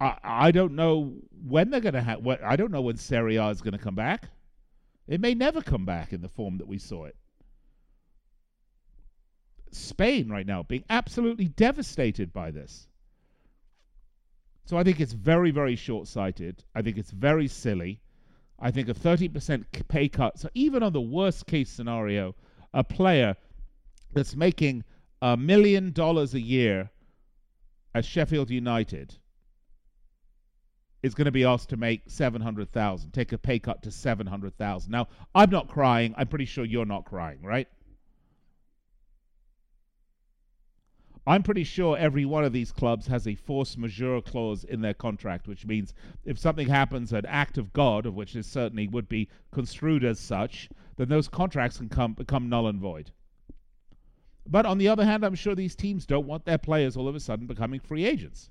I, 0.01 0.19
I 0.23 0.51
don't 0.53 0.77
know 0.77 1.15
when 1.45 1.71
they're 1.71 1.81
going 1.81 1.95
to 1.95 2.01
have. 2.01 2.25
I 2.25 2.55
don't 2.55 2.71
know 2.71 2.83
when 2.83 2.97
Serie 2.97 3.39
A 3.39 3.49
is 3.49 3.61
going 3.61 3.73
to 3.73 3.79
come 3.79 3.97
back. 3.97 4.29
It 5.09 5.21
may 5.21 5.35
never 5.35 5.63
come 5.63 5.85
back 5.85 6.13
in 6.13 6.21
the 6.21 6.29
form 6.29 6.59
that 6.59 6.69
we 6.69 6.79
saw 6.79 7.07
it. 7.07 7.17
Spain 9.73 10.29
right 10.29 10.47
now 10.47 10.63
being 10.63 10.85
absolutely 10.89 11.49
devastated 11.49 12.33
by 12.33 12.53
this. 12.53 12.88
So 14.69 14.77
I 14.77 14.85
think 14.85 15.01
it's 15.01 15.15
very, 15.15 15.51
very 15.51 15.77
short 15.77 16.09
sighted. 16.09 16.63
I 16.75 16.83
think 16.83 16.99
it's 16.99 17.11
very 17.11 17.49
silly. 17.49 18.03
I 18.59 18.71
think 18.71 18.91
a 18.91 18.93
30% 18.93 19.65
pay 19.89 20.11
cut. 20.11 20.39
So 20.39 20.51
even 20.53 20.83
on 20.83 20.93
the 20.93 21.01
worst 21.01 21.47
case 21.47 21.71
scenario, 21.71 22.35
a 22.75 22.85
player 22.85 23.35
that's 24.13 24.37
making 24.37 24.85
a 25.23 25.39
million 25.39 25.93
dollars 25.93 26.35
a 26.35 26.41
year 26.41 26.91
at 27.95 28.05
Sheffield 28.05 28.51
United 28.51 29.15
is 31.03 31.15
going 31.15 31.25
to 31.25 31.33
be 31.33 31.45
asked 31.45 31.71
to 31.71 31.79
make 31.79 32.03
700,000, 32.07 33.11
take 33.13 33.33
a 33.33 33.39
pay 33.39 33.59
cut 33.59 33.83
to 33.85 33.91
700,000. 33.91 34.91
Now, 34.91 35.09
I'm 35.35 35.49
not 35.49 35.69
crying. 35.69 36.15
I'm 36.19 36.27
pretty 36.27 36.45
sure 36.45 36.67
you're 36.67 36.85
not 36.85 37.07
crying, 37.07 37.41
right? 37.41 37.69
I'm 41.29 41.43
pretty 41.43 41.65
sure 41.65 41.99
every 41.99 42.25
one 42.25 42.43
of 42.43 42.55
these 42.55 42.73
clubs 42.73 43.07
has 43.09 43.29
a 43.29 43.35
force 43.35 43.77
majeure 43.77 44.23
clause 44.23 44.65
in 44.65 44.81
their 44.81 44.95
contract, 44.95 45.47
which 45.47 45.67
means 45.67 45.93
if 46.25 46.39
something 46.39 46.69
happens, 46.69 47.13
an 47.13 47.27
act 47.27 47.59
of 47.59 47.75
God, 47.75 48.07
of 48.07 48.15
which 48.15 48.33
this 48.33 48.47
certainly 48.47 48.89
would 48.89 49.11
be 49.11 49.29
construed 49.53 50.05
as 50.05 50.19
such, 50.19 50.71
then 50.97 51.11
those 51.11 51.29
contracts 51.29 51.77
can 51.77 51.91
come, 51.91 52.15
become 52.15 52.49
null 52.49 52.67
and 52.67 52.81
void. 52.81 53.11
But 54.47 54.65
on 54.65 54.79
the 54.79 54.89
other 54.89 55.05
hand, 55.05 55.23
I'm 55.23 55.35
sure 55.35 55.55
these 55.55 55.77
teams 55.77 56.07
don't 56.07 56.27
want 56.27 56.47
their 56.47 56.57
players 56.57 56.97
all 56.97 57.09
of 57.09 57.15
a 57.15 57.21
sudden 57.21 57.47
becoming 57.47 57.81
free 57.81 58.07
agents. 58.07 58.51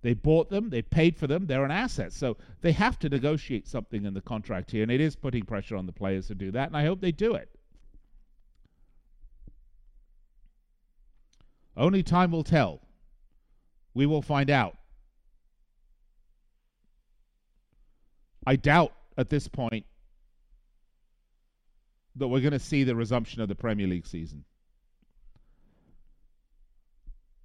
They 0.00 0.14
bought 0.14 0.50
them, 0.50 0.70
they 0.70 0.82
paid 0.82 1.16
for 1.16 1.28
them, 1.28 1.46
they're 1.46 1.64
an 1.64 1.70
asset. 1.70 2.12
So 2.12 2.38
they 2.60 2.72
have 2.72 2.98
to 2.98 3.08
negotiate 3.08 3.68
something 3.68 4.04
in 4.04 4.14
the 4.14 4.20
contract 4.20 4.72
here, 4.72 4.82
and 4.82 4.90
it 4.90 5.00
is 5.00 5.14
putting 5.14 5.44
pressure 5.44 5.76
on 5.76 5.86
the 5.86 5.92
players 5.92 6.26
to 6.26 6.34
do 6.34 6.50
that, 6.50 6.66
and 6.66 6.76
I 6.76 6.86
hope 6.86 7.00
they 7.00 7.12
do 7.12 7.34
it. 7.34 7.56
Only 11.76 12.02
time 12.02 12.30
will 12.30 12.44
tell. 12.44 12.80
We 13.94 14.06
will 14.06 14.22
find 14.22 14.50
out. 14.50 14.76
I 18.46 18.56
doubt 18.56 18.92
at 19.16 19.30
this 19.30 19.48
point 19.48 19.86
that 22.16 22.28
we're 22.28 22.40
going 22.40 22.52
to 22.52 22.58
see 22.58 22.84
the 22.84 22.96
resumption 22.96 23.40
of 23.40 23.48
the 23.48 23.54
Premier 23.54 23.86
League 23.86 24.06
season. 24.06 24.44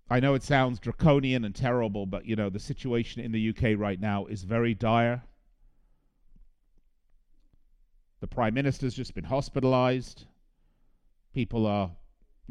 I 0.09 0.19
know 0.19 0.33
it 0.33 0.43
sounds 0.43 0.79
draconian 0.79 1.43
and 1.43 1.53
terrible, 1.53 2.05
but 2.05 2.25
you 2.25 2.35
know, 2.35 2.49
the 2.49 2.59
situation 2.59 3.21
in 3.21 3.31
the 3.31 3.49
UK 3.49 3.77
right 3.77 3.99
now 3.99 4.25
is 4.25 4.43
very 4.43 4.73
dire. 4.73 5.23
The 8.21 8.27
Prime 8.27 8.53
Minister's 8.53 8.93
just 8.93 9.13
been 9.13 9.25
hospitalized. 9.25 10.25
People 11.33 11.67
are 11.67 11.91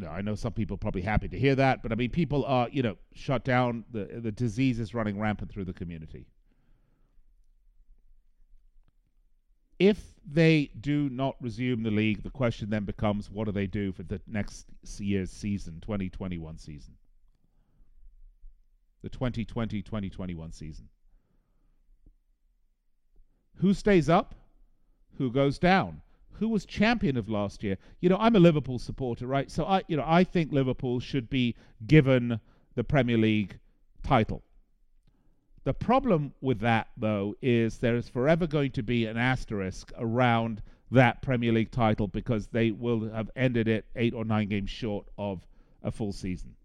I 0.05 0.21
know 0.21 0.35
some 0.35 0.53
people 0.53 0.75
are 0.75 0.79
probably 0.79 1.03
happy 1.03 1.29
to 1.29 1.39
hear 1.39 1.55
that, 1.55 1.83
but 1.83 1.91
I 1.91 1.95
mean, 1.95 2.11
people 2.11 2.45
are, 2.45 2.69
you 2.71 2.83
know, 2.83 2.97
shut 3.15 3.45
down. 3.45 3.85
The, 3.93 4.21
the 4.23 4.33
disease 4.33 4.79
is 4.79 4.95
running 4.95 5.19
rampant 5.19 5.51
through 5.51 5.65
the 5.65 5.73
community. 5.73 6.27
If 9.79 9.99
they 10.27 10.71
do 10.81 11.09
not 11.11 11.37
resume 11.41 11.83
the 11.83 11.91
league, 11.91 12.23
the 12.23 12.31
question 12.31 12.71
then 12.71 12.85
becomes 12.85 13.31
what 13.31 13.45
do 13.45 13.53
they 13.53 13.67
do 13.67 13.93
for 13.93 14.03
the 14.03 14.21
next 14.27 14.67
year's 14.99 15.31
season, 15.31 15.81
2021 15.81 16.59
season? 16.59 16.95
The 19.03 19.09
2020 19.09 19.83
2021 19.83 20.53
season. 20.53 20.89
Who 23.57 23.73
stays 23.73 24.09
up? 24.09 24.35
Who 25.19 25.31
goes 25.31 25.59
down? 25.59 26.03
Who 26.39 26.49
was 26.49 26.67
champion 26.67 27.17
of 27.17 27.29
last 27.29 27.63
year. 27.63 27.79
You 28.01 28.09
know, 28.09 28.19
I'm 28.19 28.37
a 28.37 28.41
Liverpool 28.41 28.79
supporter, 28.79 29.27
right? 29.27 29.51
So 29.51 29.65
I, 29.65 29.83
you 29.89 29.97
know, 29.97 30.05
I 30.07 30.25
think 30.25 30.53
Liverpool 30.53 31.01
should 31.01 31.31
be 31.31 31.55
given 31.87 32.41
the 32.75 32.85
Premier 32.85 33.19
League 33.19 33.59
title. 34.03 34.43
The 35.65 35.75
problem 35.75 36.33
with 36.41 36.61
that, 36.61 36.89
though, 36.97 37.35
is 37.43 37.79
there 37.79 37.97
is 37.97 38.09
forever 38.09 38.47
going 38.47 38.71
to 38.73 38.83
be 38.83 39.07
an 39.07 39.17
asterisk 39.17 39.93
around 39.99 40.63
that 40.91 41.23
Premier 41.23 41.53
League 41.53 41.73
title 41.73 42.07
because 42.07 42.47
they 42.49 42.71
will 42.71 43.11
have 43.11 43.31
ended 43.35 43.67
it 43.67 43.87
eight 43.97 44.15
or 44.15 44.25
nine 44.25 44.49
games 44.49 44.71
short 44.71 45.07
of 45.19 45.47
a 45.83 45.91
full 45.91 46.13
season. 46.13 46.56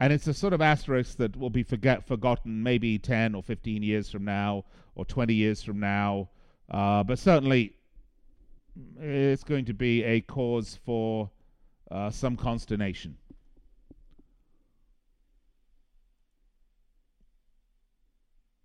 And 0.00 0.14
it's 0.14 0.26
a 0.26 0.32
sort 0.34 0.54
of 0.54 0.62
asterisk 0.62 1.18
that 1.18 1.36
will 1.36 1.50
be 1.50 1.62
forget 1.62 2.06
forgotten 2.06 2.62
maybe 2.62 2.98
10 2.98 3.34
or 3.34 3.42
15 3.42 3.82
years 3.82 4.10
from 4.10 4.24
now 4.24 4.64
or 4.94 5.04
20 5.04 5.34
years 5.34 5.62
from 5.62 5.78
now. 5.78 6.30
Uh, 6.70 7.04
but 7.04 7.18
certainly 7.18 7.74
it's 8.98 9.44
going 9.44 9.66
to 9.66 9.74
be 9.74 10.02
a 10.02 10.22
cause 10.22 10.78
for 10.84 11.30
uh, 11.90 12.10
some 12.10 12.36
consternation. 12.36 13.18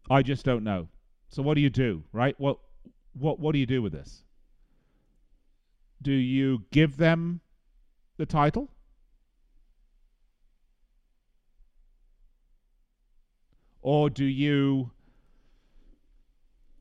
I 0.10 0.21
just 0.21 0.45
don't 0.45 0.63
know. 0.63 0.88
So 1.30 1.41
what 1.41 1.56
do 1.56 1.62
you 1.62 1.69
do, 1.69 2.04
right? 2.13 2.39
What 2.39 2.60
what 3.13 3.39
what 3.39 3.54
do 3.54 3.60
you 3.60 3.65
do 3.65 3.82
with 3.82 3.91
this? 3.91 4.24
Do 6.02 6.12
you 6.12 6.63
give 6.71 6.98
them 6.98 7.41
the 8.17 8.26
title? 8.26 8.69
Or 13.86 14.10
do 14.10 14.26
you 14.26 14.89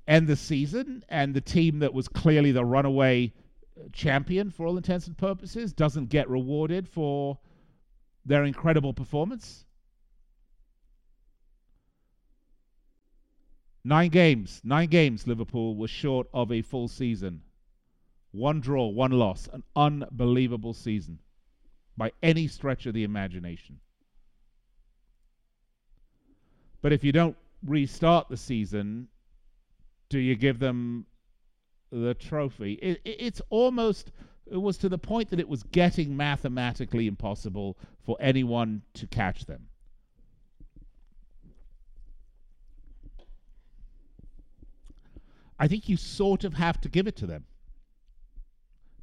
end 0.08 0.26
the 0.26 0.36
season 0.36 1.04
and 1.10 1.34
the 1.34 1.40
team 1.42 1.80
that 1.80 1.92
was 1.92 2.08
clearly 2.08 2.50
the 2.50 2.64
runaway 2.64 3.34
champion 3.92 4.50
for 4.50 4.66
all 4.66 4.78
intents 4.78 5.06
and 5.06 5.14
purposes 5.14 5.74
doesn't 5.74 6.08
get 6.08 6.30
rewarded 6.30 6.88
for 6.88 7.38
their 8.24 8.42
incredible 8.42 8.94
performance? 8.94 9.66
Nine 13.84 14.08
games, 14.08 14.62
nine 14.64 14.88
games, 14.88 15.26
Liverpool 15.26 15.76
was 15.76 15.90
short 15.90 16.26
of 16.32 16.50
a 16.50 16.62
full 16.62 16.88
season. 16.88 17.42
One 18.30 18.62
draw, 18.62 18.88
one 18.88 19.12
loss. 19.12 19.46
An 19.52 19.62
unbelievable 19.76 20.72
season 20.72 21.18
by 21.98 22.12
any 22.22 22.48
stretch 22.48 22.86
of 22.86 22.94
the 22.94 23.04
imagination. 23.04 23.80
But 26.84 26.92
if 26.92 27.02
you 27.02 27.12
don't 27.12 27.34
restart 27.64 28.28
the 28.28 28.36
season, 28.36 29.08
do 30.10 30.18
you 30.18 30.36
give 30.36 30.58
them 30.58 31.06
the 31.90 32.12
trophy? 32.12 32.74
It, 32.74 33.00
it, 33.06 33.16
it's 33.20 33.40
almost, 33.48 34.12
it 34.52 34.58
was 34.58 34.76
to 34.76 34.90
the 34.90 34.98
point 34.98 35.30
that 35.30 35.40
it 35.40 35.48
was 35.48 35.62
getting 35.62 36.14
mathematically 36.14 37.06
impossible 37.06 37.78
for 38.04 38.18
anyone 38.20 38.82
to 38.92 39.06
catch 39.06 39.46
them. 39.46 39.66
I 45.58 45.66
think 45.66 45.88
you 45.88 45.96
sort 45.96 46.44
of 46.44 46.52
have 46.52 46.82
to 46.82 46.90
give 46.90 47.06
it 47.06 47.16
to 47.16 47.26
them. 47.26 47.46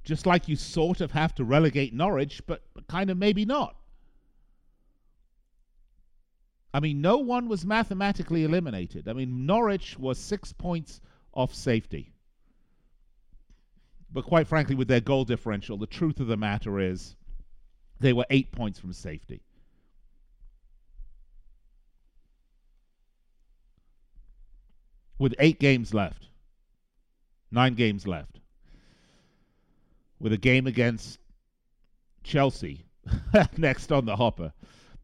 Just 0.04 0.28
like 0.28 0.48
you 0.48 0.56
sort 0.56 1.02
of 1.02 1.13
have 1.13 1.34
to 1.34 1.44
relegate 1.44 1.96
Norwich, 1.96 2.44
but, 2.46 2.62
but 2.76 2.86
kind 2.86 3.10
of 3.10 3.17
maybe 3.17 3.44
not. 3.44 3.76
I 6.74 6.80
mean, 6.80 7.02
no 7.02 7.18
one 7.18 7.50
was 7.50 7.66
mathematically 7.66 8.44
eliminated. 8.44 9.08
I 9.08 9.14
mean, 9.14 9.46
Norwich 9.46 10.00
was 10.00 10.18
six 10.18 10.54
points 10.54 11.02
off 11.34 11.54
safety. 11.54 12.14
But 14.14 14.26
quite 14.26 14.48
frankly, 14.48 14.76
with 14.76 14.88
their 14.88 15.02
goal 15.02 15.26
differential, 15.26 15.78
the 15.78 15.88
truth 15.88 16.20
of 16.20 16.28
the 16.28 16.38
matter 16.38 16.80
is 16.80 17.16
they 18.00 18.14
were 18.14 18.26
eight 18.30 18.52
points 18.52 18.80
from 18.80 18.94
safety. 18.94 19.42
With 25.20 25.36
eight 25.40 25.60
games 25.60 25.94
left, 25.94 26.28
nine 27.52 27.76
games 27.76 28.08
left, 28.08 28.40
with 30.20 30.34
a 30.34 30.38
game 30.38 30.68
against 30.68 31.20
Chelsea 32.24 32.86
next 33.58 33.92
on 33.92 34.06
the 34.06 34.16
hopper 34.16 34.52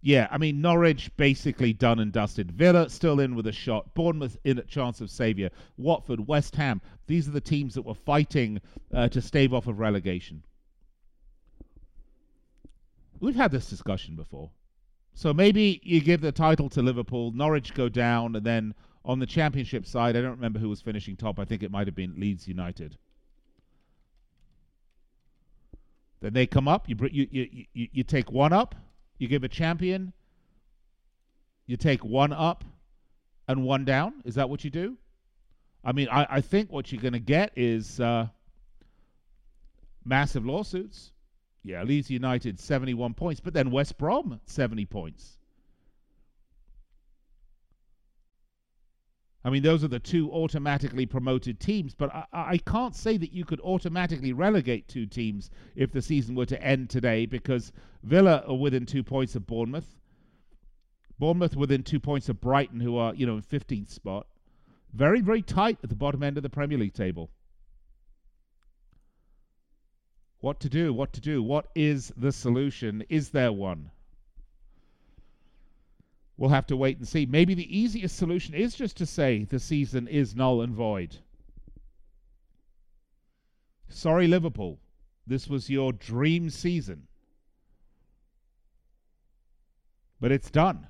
yeah, 0.02 0.28
I 0.30 0.38
mean 0.38 0.62
Norwich 0.62 1.10
basically 1.18 1.74
done 1.74 2.00
and 2.00 2.12
dusted. 2.12 2.52
Villa 2.52 2.90
still 2.90 3.20
in 3.20 3.36
with 3.36 3.48
a 3.48 3.52
shot. 3.52 3.94
Bournemouth 3.94 4.38
in 4.44 4.60
at 4.60 4.68
chance 4.68 5.02
of 5.02 5.10
saviour. 5.10 5.50
Watford, 5.78 6.28
West 6.28 6.56
Ham. 6.56 6.82
These 7.08 7.28
are 7.28 7.32
the 7.32 7.42
teams 7.42 7.74
that 7.74 7.82
were 7.82 7.96
fighting 7.96 8.62
uh, 8.94 9.10
to 9.10 9.22
stave 9.22 9.54
off 9.54 9.68
of 9.68 9.80
relegation. 9.80 10.44
We've 13.20 13.36
had 13.36 13.52
this 13.52 13.70
discussion 13.70 14.16
before. 14.16 14.52
So 15.16 15.34
maybe 15.34 15.82
you 15.84 16.00
give 16.00 16.22
the 16.22 16.32
title 16.32 16.70
to 16.70 16.82
Liverpool, 16.84 17.32
Norwich 17.32 17.74
go 17.74 17.90
down, 17.90 18.36
and 18.36 18.46
then 18.46 18.76
on 19.04 19.18
the 19.18 19.26
championship 19.26 19.88
side, 19.88 20.16
I 20.16 20.22
don't 20.22 20.32
remember 20.32 20.60
who 20.60 20.70
was 20.70 20.82
finishing 20.82 21.16
top. 21.16 21.40
I 21.40 21.46
think 21.46 21.64
it 21.64 21.72
might 21.72 21.88
have 21.88 21.96
been 21.96 22.14
Leeds 22.20 22.48
United. 22.48 22.98
Then 26.20 26.34
they 26.34 26.46
come 26.46 26.68
up. 26.68 26.88
You 26.88 26.96
you 27.12 27.28
you 27.32 27.66
you, 27.74 27.88
you 27.94 28.04
take 28.04 28.32
one 28.32 28.54
up 28.54 28.76
you 29.18 29.28
give 29.28 29.44
a 29.44 29.50
champion, 29.50 30.14
you 31.66 31.78
take 31.78 32.04
one 32.04 32.34
up 32.34 32.64
and 33.48 33.64
one 33.64 33.86
down. 33.86 34.22
Is 34.26 34.36
that 34.36 34.50
what 34.50 34.64
you 34.64 34.70
do? 34.70 34.98
I 35.84 35.92
mean, 35.92 36.08
I, 36.10 36.28
I 36.30 36.42
think 36.42 36.72
what 36.72 36.92
you're 36.92 37.02
going 37.02 37.14
to 37.14 37.20
get 37.20 37.52
is 37.56 38.00
uh, 38.00 38.28
massive 40.04 40.46
lawsuits. 40.46 41.12
Yeah, 41.64 41.84
Leeds 41.84 42.10
United 42.10 42.60
71 42.60 43.14
points, 43.14 43.42
but 43.42 43.54
then 43.54 43.72
West 43.72 43.98
Brom 43.98 44.40
70 44.46 44.86
points. 44.86 45.37
I 49.48 49.50
mean, 49.50 49.64
those 49.64 49.82
are 49.82 49.88
the 49.88 49.98
two 49.98 50.30
automatically 50.30 51.06
promoted 51.06 51.62
teams, 51.62 51.96
but 51.96 52.14
I, 52.14 52.26
I, 52.34 52.58
can't 52.58 52.94
say 52.94 53.16
that 53.16 53.32
you 53.32 53.46
could 53.46 53.62
automatically 53.62 54.34
relegate 54.34 54.90
two 54.90 55.06
teams 55.06 55.50
if 55.74 55.90
the 55.90 56.02
season 56.02 56.36
were 56.36 56.46
to 56.48 56.62
end 56.62 56.90
today 56.90 57.26
because 57.26 57.72
Villa 58.04 58.44
are 58.46 58.58
within 58.58 58.86
two 58.86 59.04
points 59.04 59.38
of 59.38 59.48
Bournemouth. 59.48 59.96
Bournemouth 61.18 61.56
within 61.56 61.82
two 61.82 61.98
points 61.98 62.28
of 62.28 62.42
Brighton, 62.42 62.82
who 62.82 62.98
are, 62.98 63.16
you 63.16 63.26
know, 63.26 63.38
in 63.38 63.42
15th 63.42 63.90
spot. 63.90 64.28
Very, 64.92 65.22
very 65.22 65.42
tight 65.42 65.78
at 65.82 65.90
the 65.90 65.96
bottom 65.96 66.24
end 66.24 66.36
of 66.36 66.44
the 66.44 66.50
Premier 66.50 66.78
League 66.78 66.94
table. 66.94 67.30
What 70.42 70.60
to 70.60 70.68
do? 70.68 70.92
What 70.92 71.14
to 71.14 71.22
do? 71.22 71.42
What 71.42 71.68
is 71.74 72.12
the 72.18 72.34
solution? 72.34 73.02
Is 73.08 73.30
there 73.30 73.54
one? 73.54 73.92
We'll 76.38 76.52
have 76.52 76.68
to 76.68 76.78
wait 76.78 76.98
and 76.98 77.08
see. 77.08 77.26
Maybe 77.26 77.56
the 77.56 77.78
easiest 77.78 78.16
solution 78.16 78.54
is 78.54 78.76
just 78.76 78.96
to 78.98 79.06
say 79.06 79.44
the 79.44 79.60
season 79.60 80.08
is 80.08 80.36
null 80.36 80.62
and 80.62 80.74
void. 80.74 81.18
Sorry, 83.90 84.28
Liverpool. 84.28 84.80
This 85.26 85.48
was 85.48 85.70
your 85.70 85.92
dream 85.92 86.50
season. 86.52 87.08
But 90.20 90.32
it's 90.32 90.52
done. 90.52 90.88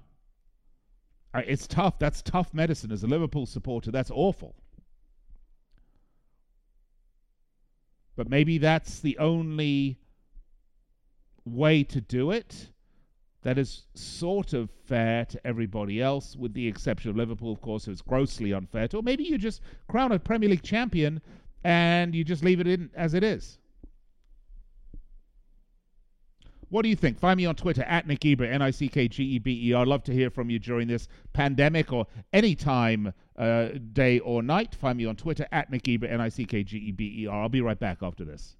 Uh, 1.34 1.42
it's 1.46 1.68
tough. 1.68 1.98
That's 1.98 2.22
tough 2.22 2.54
medicine 2.54 2.92
as 2.92 3.04
a 3.04 3.08
Liverpool 3.08 3.46
supporter. 3.46 3.92
That's 3.92 4.12
awful. 4.12 4.56
But 8.18 8.30
maybe 8.30 8.58
that's 8.58 9.00
the 9.00 9.18
only 9.18 10.00
way 11.46 11.84
to 11.84 12.02
do 12.02 12.32
it 12.32 12.70
that 13.48 13.58
is 13.58 13.84
sort 13.94 14.52
of 14.52 14.70
fair 14.70 15.24
to 15.24 15.48
everybody 15.48 16.02
else, 16.02 16.36
with 16.36 16.54
the 16.54 16.68
exception 16.68 17.10
of 17.10 17.16
Liverpool, 17.16 17.50
of 17.50 17.62
course, 17.62 17.86
who's 17.86 18.02
grossly 18.02 18.52
unfair 18.52 18.90
to. 18.90 18.98
Or 18.98 19.02
maybe 19.02 19.24
you 19.24 19.38
just 19.38 19.62
crown 19.88 20.12
a 20.12 20.20
Premier 20.20 20.50
League 20.50 20.64
champion 20.64 21.22
and 21.64 22.14
you 22.14 22.26
just 22.26 22.44
leave 22.44 22.60
it 22.60 22.68
in 22.68 22.90
as 22.94 23.14
it 23.14 23.24
is. 23.24 23.58
What 26.68 26.82
do 26.82 26.90
you 26.90 26.98
think? 26.98 27.18
Find 27.20 27.38
me 27.38 27.46
on 27.46 27.56
Twitter 27.56 27.84
at 27.84 28.06
Nick 28.06 28.20
Geber, 28.20 28.44
N 28.44 28.62
I 28.62 28.70
C 28.70 28.90
K 28.90 29.08
G 29.08 29.24
E 29.24 29.40
B 29.40 29.70
E 29.70 29.72
R. 29.72 29.84
I'd 29.84 29.88
love 29.88 30.04
to 30.04 30.14
hear 30.14 30.30
from 30.30 30.50
you 30.50 30.60
during 30.60 30.90
this 30.90 31.08
pandemic 31.32 31.94
or 31.94 32.06
any 32.34 32.54
time, 32.54 33.14
uh, 33.38 33.70
day 33.94 34.20
or 34.20 34.44
night. 34.44 34.76
Find 34.76 34.98
me 34.98 35.06
on 35.06 35.16
Twitter 35.16 35.48
at 35.54 35.72
Nick 35.72 35.84
Geber, 35.84 36.08
N 36.08 36.20
I 36.20 36.28
C 36.28 36.44
K 36.44 36.64
G 36.64 36.80
E 36.80 36.92
B 36.92 37.22
E 37.22 37.28
R. 37.28 37.44
I'll 37.44 37.48
be 37.48 37.62
right 37.62 37.80
back 37.80 38.00
after 38.02 38.26
this. 38.26 38.58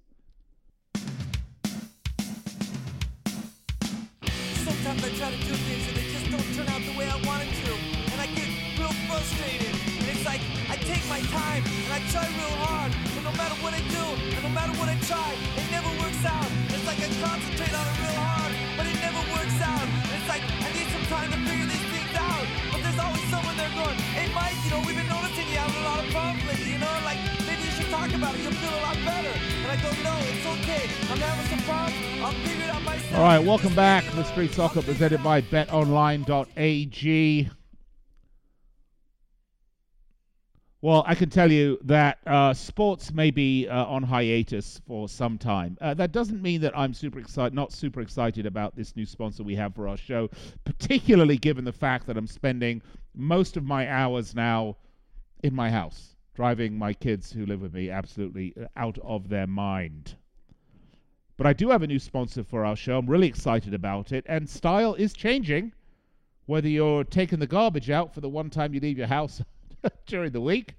Sometimes 4.78 5.10
I 5.10 5.10
try 5.18 5.30
to 5.34 5.42
do 5.42 5.54
things 5.66 5.84
and 5.90 5.96
they 5.98 6.06
just 6.06 6.30
don't 6.30 6.48
turn 6.54 6.70
out 6.70 6.78
the 6.86 6.94
way 6.94 7.10
I 7.10 7.18
want 7.26 7.42
it 7.42 7.50
to. 7.66 7.74
And 8.14 8.22
I 8.22 8.30
get 8.30 8.46
real 8.78 8.94
frustrated. 9.10 9.74
And 9.74 10.06
it's 10.06 10.22
like 10.22 10.38
I 10.70 10.78
take 10.86 11.02
my 11.10 11.18
time 11.34 11.66
and 11.66 11.90
I 11.90 12.00
try 12.14 12.22
real 12.38 12.54
hard. 12.62 12.94
But 13.10 13.26
no 13.26 13.34
matter 13.34 13.58
what 13.58 13.74
I 13.74 13.82
do 13.90 14.04
and 14.38 14.38
no 14.38 14.54
matter 14.54 14.70
what 14.78 14.86
I 14.86 14.94
try, 15.02 15.34
it 15.34 15.66
never 15.74 15.90
works 15.98 16.22
out. 16.22 16.46
It's 16.70 16.86
like 16.86 17.02
I 17.02 17.10
concentrate 17.10 17.74
on 17.74 17.84
it 17.90 17.96
real 18.06 18.18
hard, 18.22 18.54
but 18.78 18.86
it 18.86 18.94
never 19.02 19.18
works 19.34 19.58
out. 19.66 19.82
And 19.82 20.14
it's 20.14 20.30
like 20.30 20.46
I 20.46 20.70
need 20.70 20.88
some 20.94 21.06
time 21.10 21.26
to 21.34 21.38
figure 21.42 21.66
these 21.66 21.88
things 21.90 22.14
out. 22.14 22.46
But 22.70 22.78
there's 22.86 23.02
always 23.02 23.26
someone 23.34 23.58
there 23.58 23.74
going, 23.74 23.98
hey 24.14 24.30
Mike, 24.30 24.54
you 24.62 24.70
know, 24.70 24.80
we've 24.86 24.94
been 24.94 25.10
noticing 25.10 25.42
you 25.50 25.58
having 25.58 25.74
a 25.74 25.86
lot 25.90 25.98
of 25.98 26.08
problems 26.14 26.46
lately, 26.46 26.78
you 26.78 26.78
know, 26.78 26.94
like 27.02 27.18
maybe 27.50 27.66
you 27.66 27.74
should 27.74 27.90
talk 27.90 28.14
about 28.14 28.30
it, 28.30 28.46
you'll 28.46 28.54
feel 28.62 28.78
a 28.78 28.82
lot 28.86 28.94
better. 29.02 29.57
All 33.14 33.22
right, 33.22 33.38
welcome 33.38 33.74
back. 33.74 34.04
To 34.04 34.24
Street 34.24 34.52
Soccer 34.52 34.80
presented 34.80 35.22
by 35.22 35.42
betonline.ag. 35.42 36.30
Well, 40.80 41.02
I 41.06 41.14
can 41.16 41.28
tell 41.28 41.50
you 41.50 41.78
that 41.84 42.18
uh, 42.24 42.54
sports 42.54 43.12
may 43.12 43.30
be 43.32 43.66
uh, 43.68 43.84
on 43.84 44.04
hiatus 44.04 44.80
for 44.86 45.08
some 45.08 45.36
time. 45.36 45.76
Uh, 45.80 45.92
that 45.94 46.12
doesn't 46.12 46.40
mean 46.40 46.60
that 46.60 46.78
I'm 46.78 46.94
super 46.94 47.18
excited, 47.18 47.52
not 47.52 47.72
super 47.72 48.00
excited 48.00 48.46
about 48.46 48.76
this 48.76 48.94
new 48.94 49.04
sponsor 49.04 49.42
we 49.42 49.56
have 49.56 49.74
for 49.74 49.88
our 49.88 49.96
show, 49.96 50.30
particularly 50.64 51.36
given 51.36 51.64
the 51.64 51.72
fact 51.72 52.06
that 52.06 52.16
I'm 52.16 52.28
spending 52.28 52.80
most 53.14 53.56
of 53.56 53.64
my 53.64 53.88
hours 53.90 54.34
now 54.36 54.76
in 55.42 55.52
my 55.52 55.68
house, 55.68 56.14
driving 56.38 56.78
my 56.78 56.92
kids 56.92 57.32
who 57.32 57.44
live 57.44 57.60
with 57.60 57.74
me 57.74 57.90
absolutely 57.90 58.54
uh, 58.56 58.64
out 58.76 58.96
of 59.02 59.28
their 59.28 59.48
mind. 59.48 60.14
But 61.36 61.48
I 61.48 61.52
do 61.52 61.70
have 61.70 61.82
a 61.82 61.86
new 61.88 61.98
sponsor 61.98 62.44
for 62.44 62.64
our 62.64 62.76
show. 62.76 62.96
I'm 62.96 63.10
really 63.10 63.26
excited 63.26 63.74
about 63.74 64.12
it, 64.12 64.24
and 64.28 64.48
style 64.48 64.94
is 64.94 65.12
changing. 65.14 65.72
Whether 66.46 66.68
you're 66.68 67.02
taking 67.02 67.40
the 67.40 67.48
garbage 67.48 67.90
out 67.90 68.14
for 68.14 68.20
the 68.20 68.28
one 68.28 68.50
time 68.50 68.72
you 68.72 68.78
leave 68.78 68.98
your 68.98 69.08
house 69.08 69.42
during 70.06 70.30
the 70.30 70.40
week, 70.40 70.76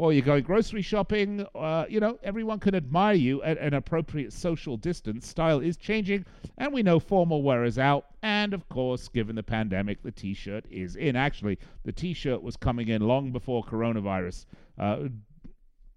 or 0.00 0.14
you're 0.14 0.22
going 0.22 0.42
grocery 0.42 0.80
shopping, 0.80 1.46
uh, 1.54 1.84
you 1.86 2.00
know, 2.00 2.18
everyone 2.22 2.58
can 2.58 2.74
admire 2.74 3.14
you 3.14 3.42
at 3.42 3.58
an 3.58 3.74
appropriate 3.74 4.32
social 4.32 4.78
distance. 4.78 5.28
Style 5.28 5.60
is 5.60 5.76
changing, 5.76 6.24
and 6.56 6.72
we 6.72 6.82
know 6.82 6.98
formal 6.98 7.42
wear 7.42 7.64
is 7.64 7.78
out. 7.78 8.06
And 8.22 8.54
of 8.54 8.66
course, 8.70 9.08
given 9.08 9.36
the 9.36 9.42
pandemic, 9.42 10.02
the 10.02 10.10
t 10.10 10.32
shirt 10.32 10.64
is 10.70 10.96
in. 10.96 11.16
Actually, 11.16 11.58
the 11.84 11.92
t 11.92 12.14
shirt 12.14 12.42
was 12.42 12.56
coming 12.56 12.88
in 12.88 13.02
long 13.02 13.30
before 13.30 13.62
coronavirus 13.62 14.46
uh, 14.78 15.00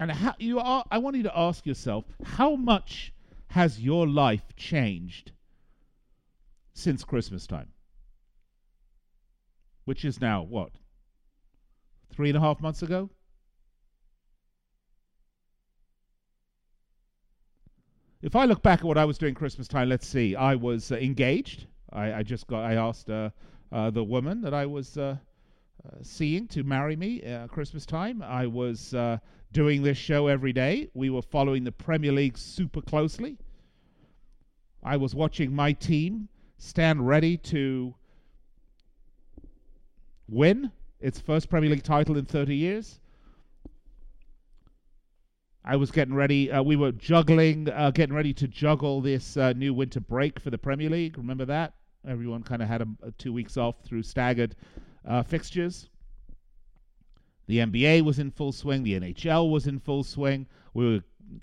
And 0.00 0.10
how 0.10 0.34
you 0.38 0.58
are 0.58 0.82
I 0.90 0.96
want 0.96 1.16
you 1.16 1.22
to 1.24 1.38
ask 1.38 1.66
yourself 1.66 2.06
how 2.24 2.56
much 2.56 3.12
has 3.48 3.78
your 3.78 4.08
life 4.08 4.56
changed 4.56 5.32
since 6.72 7.04
Christmas 7.04 7.46
time? 7.46 7.68
Which 9.84 10.06
is 10.06 10.18
now 10.18 10.42
what? 10.42 10.72
Three 12.10 12.30
and 12.30 12.38
a 12.38 12.40
half 12.40 12.62
months 12.62 12.80
ago? 12.80 13.10
If 18.22 18.34
I 18.34 18.46
look 18.46 18.62
back 18.62 18.80
at 18.80 18.84
what 18.86 18.98
I 18.98 19.04
was 19.04 19.18
doing 19.18 19.34
Christmas 19.34 19.68
time, 19.68 19.90
let's 19.90 20.06
see. 20.06 20.34
I 20.34 20.54
was 20.54 20.92
uh, 20.92 20.96
engaged. 20.96 21.66
I, 21.92 22.14
I 22.14 22.22
just 22.22 22.46
got. 22.46 22.64
I 22.64 22.74
asked 22.74 23.10
uh, 23.10 23.30
uh, 23.70 23.90
the 23.90 24.04
woman 24.04 24.40
that 24.42 24.54
I 24.54 24.64
was 24.64 24.96
uh, 24.96 25.16
seeing 26.02 26.46
to 26.48 26.62
marry 26.62 26.96
me 26.96 27.22
uh, 27.22 27.46
Christmas 27.46 27.86
time. 27.86 28.22
I 28.22 28.46
was 28.46 28.94
uh, 28.94 29.18
doing 29.52 29.82
this 29.82 29.98
show 29.98 30.26
every 30.26 30.52
day. 30.52 30.88
We 30.94 31.10
were 31.10 31.22
following 31.22 31.64
the 31.64 31.72
Premier 31.72 32.12
League 32.12 32.38
super 32.38 32.80
closely. 32.80 33.38
I 34.82 34.96
was 34.96 35.14
watching 35.14 35.54
my 35.54 35.72
team 35.72 36.28
stand 36.58 37.06
ready 37.06 37.36
to 37.36 37.94
win 40.28 40.70
its 41.00 41.20
first 41.20 41.48
Premier 41.48 41.70
League 41.70 41.82
title 41.82 42.16
in 42.16 42.24
30 42.24 42.54
years. 42.54 43.00
I 45.64 45.76
was 45.76 45.90
getting 45.90 46.14
ready. 46.14 46.50
Uh, 46.50 46.62
we 46.62 46.76
were 46.76 46.92
juggling, 46.92 47.68
uh, 47.68 47.90
getting 47.90 48.14
ready 48.14 48.32
to 48.34 48.48
juggle 48.48 49.00
this 49.00 49.36
uh, 49.36 49.52
new 49.52 49.74
winter 49.74 50.00
break 50.00 50.40
for 50.40 50.50
the 50.50 50.58
Premier 50.58 50.88
League. 50.88 51.18
Remember 51.18 51.44
that? 51.44 51.74
Everyone 52.08 52.42
kind 52.42 52.62
of 52.62 52.68
had 52.68 52.80
a, 52.80 52.86
a 53.02 53.10
two 53.12 53.32
weeks 53.32 53.58
off 53.58 53.76
through 53.84 54.02
staggered 54.02 54.56
uh, 55.06 55.22
fixtures. 55.22 55.88
The 57.46 57.58
NBA 57.58 58.02
was 58.02 58.18
in 58.18 58.30
full 58.30 58.52
swing. 58.52 58.84
The 58.84 59.00
NHL 59.00 59.50
was 59.50 59.66
in 59.66 59.80
full 59.80 60.04
swing. 60.04 60.46
We 60.74 60.88
were 60.88 61.00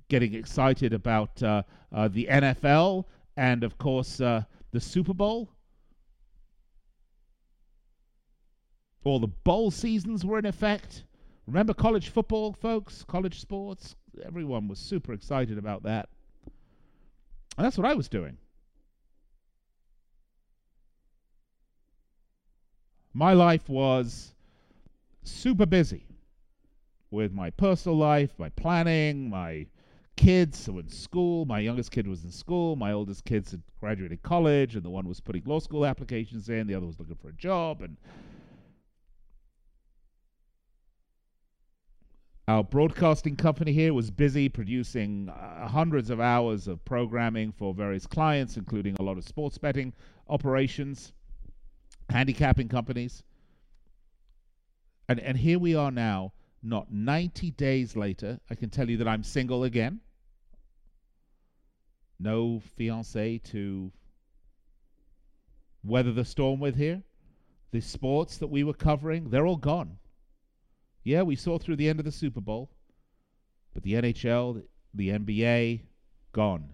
getting 0.09 0.33
excited 0.33 0.93
about 0.93 1.41
uh, 1.43 1.63
uh, 1.93 2.07
the 2.07 2.27
NFL 2.29 3.05
and, 3.35 3.63
of 3.63 3.77
course, 3.77 4.21
uh, 4.21 4.43
the 4.71 4.79
Super 4.79 5.13
Bowl. 5.13 5.49
All 9.03 9.19
the 9.19 9.27
bowl 9.27 9.71
seasons 9.71 10.25
were 10.25 10.39
in 10.39 10.45
effect. 10.45 11.03
Remember 11.45 11.73
college 11.73 12.09
football, 12.09 12.53
folks? 12.53 13.05
College 13.07 13.39
sports? 13.39 13.95
Everyone 14.25 14.67
was 14.67 14.79
super 14.79 15.13
excited 15.13 15.57
about 15.57 15.83
that. 15.83 16.09
And 17.57 17.65
that's 17.65 17.77
what 17.77 17.87
I 17.87 17.93
was 17.93 18.09
doing. 18.09 18.37
My 23.17 23.33
life 23.33 23.67
was 23.67 24.35
super 25.23 25.65
busy 25.65 26.05
with 27.09 27.33
my 27.33 27.49
personal 27.49 27.97
life, 27.97 28.37
my 28.37 28.49
planning, 28.49 29.27
my 29.27 29.65
kids 30.15 30.69
were 30.69 30.81
in 30.81 30.89
school. 30.89 31.45
My 31.45 31.57
youngest 31.57 31.89
kid 31.89 32.05
was 32.05 32.23
in 32.23 32.31
school. 32.31 32.75
My 32.75 32.91
oldest 32.91 33.25
kids 33.25 33.49
had 33.49 33.63
graduated 33.79 34.21
college, 34.21 34.75
and 34.75 34.85
the 34.85 34.91
one 34.91 35.07
was 35.07 35.19
putting 35.19 35.41
law 35.45 35.57
school 35.57 35.83
applications 35.83 36.47
in. 36.49 36.67
The 36.67 36.75
other 36.75 36.85
was 36.85 36.99
looking 36.99 37.15
for 37.15 37.29
a 37.29 37.33
job, 37.33 37.81
and 37.81 37.97
Our 42.47 42.63
broadcasting 42.63 43.35
company 43.35 43.73
here 43.73 43.93
was 43.93 44.09
busy 44.09 44.47
producing 44.47 45.27
uh, 45.27 45.67
hundreds 45.67 46.09
of 46.09 46.21
hours 46.21 46.67
of 46.69 46.85
programming 46.85 47.51
for 47.51 47.73
various 47.73 48.05
clients, 48.05 48.55
including 48.55 48.95
a 48.99 49.03
lot 49.03 49.17
of 49.17 49.25
sports 49.25 49.57
betting 49.57 49.91
operations, 50.29 51.11
handicapping 52.09 52.69
companies. 52.69 53.23
And, 55.09 55.19
and 55.19 55.37
here 55.37 55.59
we 55.59 55.75
are 55.75 55.91
now, 55.91 56.33
not 56.61 56.91
90 56.91 57.51
days 57.51 57.95
later. 57.95 58.39
I 58.49 58.55
can 58.55 58.69
tell 58.69 58.89
you 58.89 58.97
that 58.97 59.07
I'm 59.07 59.23
single 59.23 59.63
again. 59.63 60.01
No 62.19 62.61
fiance 62.75 63.37
to 63.37 63.91
weather 65.83 66.11
the 66.11 66.25
storm 66.25 66.59
with 66.59 66.75
here. 66.75 67.03
The 67.71 67.81
sports 67.81 68.37
that 68.37 68.47
we 68.47 68.63
were 68.63 68.73
covering, 68.73 69.29
they're 69.29 69.45
all 69.45 69.57
gone. 69.57 69.97
Yeah, 71.03 71.21
we 71.21 71.35
saw 71.35 71.57
through 71.57 71.77
the 71.77 71.87
end 71.87 71.99
of 71.99 72.05
the 72.05 72.11
Super 72.11 72.41
Bowl, 72.41 72.69
but 73.73 73.83
the 73.83 73.93
NHL, 73.93 74.63
the 74.93 75.09
NBA, 75.09 75.81
gone. 76.31 76.73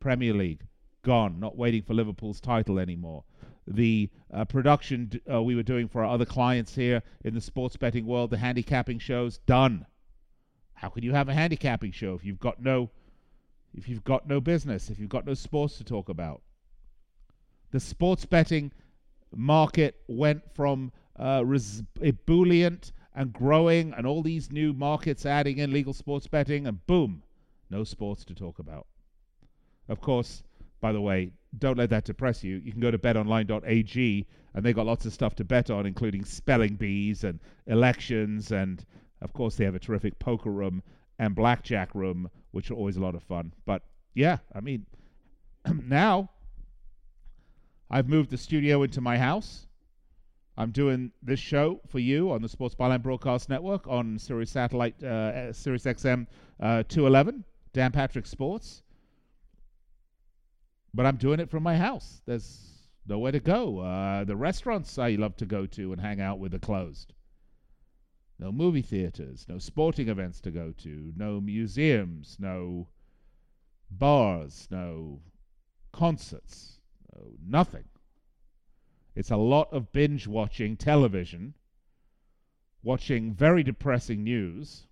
Premier 0.00 0.32
League, 0.32 0.62
gone. 1.02 1.38
Not 1.38 1.56
waiting 1.56 1.82
for 1.82 1.94
Liverpool's 1.94 2.40
title 2.40 2.78
anymore. 2.78 3.24
The 3.66 4.10
uh, 4.32 4.44
production 4.44 5.20
uh, 5.32 5.42
we 5.42 5.54
were 5.54 5.62
doing 5.62 5.88
for 5.88 6.04
our 6.04 6.12
other 6.12 6.24
clients 6.24 6.74
here 6.74 7.02
in 7.24 7.34
the 7.34 7.40
sports 7.40 7.76
betting 7.76 8.06
world, 8.06 8.30
the 8.30 8.38
handicapping 8.38 8.98
shows, 8.98 9.38
done. 9.38 9.86
How 10.74 10.88
can 10.88 11.04
you 11.04 11.12
have 11.12 11.28
a 11.28 11.34
handicapping 11.34 11.92
show 11.92 12.14
if 12.14 12.24
you've 12.24 12.40
got 12.40 12.60
no, 12.60 12.90
if 13.72 13.88
you've 13.88 14.04
got 14.04 14.26
no 14.26 14.40
business, 14.40 14.90
if 14.90 14.98
you've 14.98 15.08
got 15.08 15.26
no 15.26 15.34
sports 15.34 15.78
to 15.78 15.84
talk 15.84 16.08
about? 16.08 16.42
The 17.70 17.80
sports 17.80 18.24
betting 18.24 18.72
market 19.34 20.00
went 20.08 20.42
from 20.54 20.92
uh, 21.16 21.42
res- 21.44 21.82
ebullient 22.02 22.92
and 23.14 23.32
growing, 23.32 23.92
and 23.94 24.06
all 24.06 24.22
these 24.22 24.50
new 24.50 24.72
markets 24.72 25.26
adding 25.26 25.58
in 25.58 25.72
legal 25.72 25.92
sports 25.92 26.26
betting, 26.26 26.66
and 26.66 26.84
boom, 26.86 27.22
no 27.70 27.84
sports 27.84 28.24
to 28.24 28.34
talk 28.34 28.58
about. 28.58 28.86
Of 29.88 30.00
course, 30.00 30.42
by 30.80 30.92
the 30.92 31.00
way, 31.00 31.30
don't 31.58 31.76
let 31.76 31.90
that 31.90 32.04
depress 32.04 32.42
you. 32.42 32.56
You 32.56 32.72
can 32.72 32.80
go 32.80 32.90
to 32.90 32.98
betonline.ag, 32.98 34.26
and 34.54 34.64
they've 34.64 34.74
got 34.74 34.86
lots 34.86 35.06
of 35.06 35.12
stuff 35.12 35.34
to 35.36 35.44
bet 35.44 35.70
on, 35.70 35.86
including 35.86 36.24
spelling 36.24 36.76
bees 36.76 37.24
and 37.24 37.38
elections, 37.66 38.52
and 38.52 38.84
of 39.20 39.32
course, 39.32 39.56
they 39.56 39.64
have 39.64 39.74
a 39.74 39.78
terrific 39.78 40.18
poker 40.18 40.50
room 40.50 40.82
and 41.18 41.34
blackjack 41.34 41.94
room, 41.94 42.28
which 42.50 42.70
are 42.70 42.74
always 42.74 42.96
a 42.96 43.00
lot 43.00 43.14
of 43.14 43.22
fun. 43.22 43.52
But 43.64 43.82
yeah, 44.14 44.38
I 44.54 44.60
mean, 44.60 44.86
now 45.86 46.30
I've 47.90 48.08
moved 48.08 48.30
the 48.30 48.38
studio 48.38 48.82
into 48.82 49.00
my 49.00 49.18
house. 49.18 49.66
I'm 50.56 50.70
doing 50.70 51.12
this 51.22 51.40
show 51.40 51.80
for 51.88 51.98
you 51.98 52.30
on 52.30 52.42
the 52.42 52.48
Sports 52.48 52.74
Byline 52.74 53.02
Broadcast 53.02 53.48
Network 53.48 53.86
on 53.86 54.18
Sirius 54.18 54.50
Satellite, 54.50 55.02
uh, 55.02 55.52
Sirius 55.52 55.84
XM 55.84 56.26
uh, 56.60 56.82
211, 56.88 57.44
Dan 57.72 57.90
Patrick 57.90 58.26
Sports. 58.26 58.82
But 60.94 61.06
I'm 61.06 61.16
doing 61.16 61.40
it 61.40 61.50
from 61.50 61.62
my 61.62 61.76
house. 61.76 62.20
There's 62.26 62.88
nowhere 63.06 63.32
to 63.32 63.40
go. 63.40 63.80
Uh, 63.80 64.24
the 64.24 64.36
restaurants 64.36 64.98
I 64.98 65.10
love 65.10 65.36
to 65.36 65.46
go 65.46 65.66
to 65.66 65.92
and 65.92 66.00
hang 66.00 66.20
out 66.20 66.38
with 66.38 66.54
are 66.54 66.58
closed. 66.58 67.14
No 68.38 68.52
movie 68.52 68.82
theaters, 68.82 69.46
no 69.48 69.58
sporting 69.58 70.08
events 70.08 70.40
to 70.40 70.50
go 70.50 70.72
to, 70.78 71.12
no 71.16 71.40
museums, 71.40 72.36
no 72.40 72.88
bars, 73.90 74.66
no 74.70 75.20
concerts, 75.92 76.80
no 77.14 77.32
nothing. 77.46 77.84
It's 79.14 79.30
a 79.30 79.36
lot 79.36 79.72
of 79.72 79.92
binge 79.92 80.26
watching 80.26 80.76
television, 80.76 81.54
watching 82.82 83.32
very 83.32 83.62
depressing 83.62 84.24
news, 84.24 84.86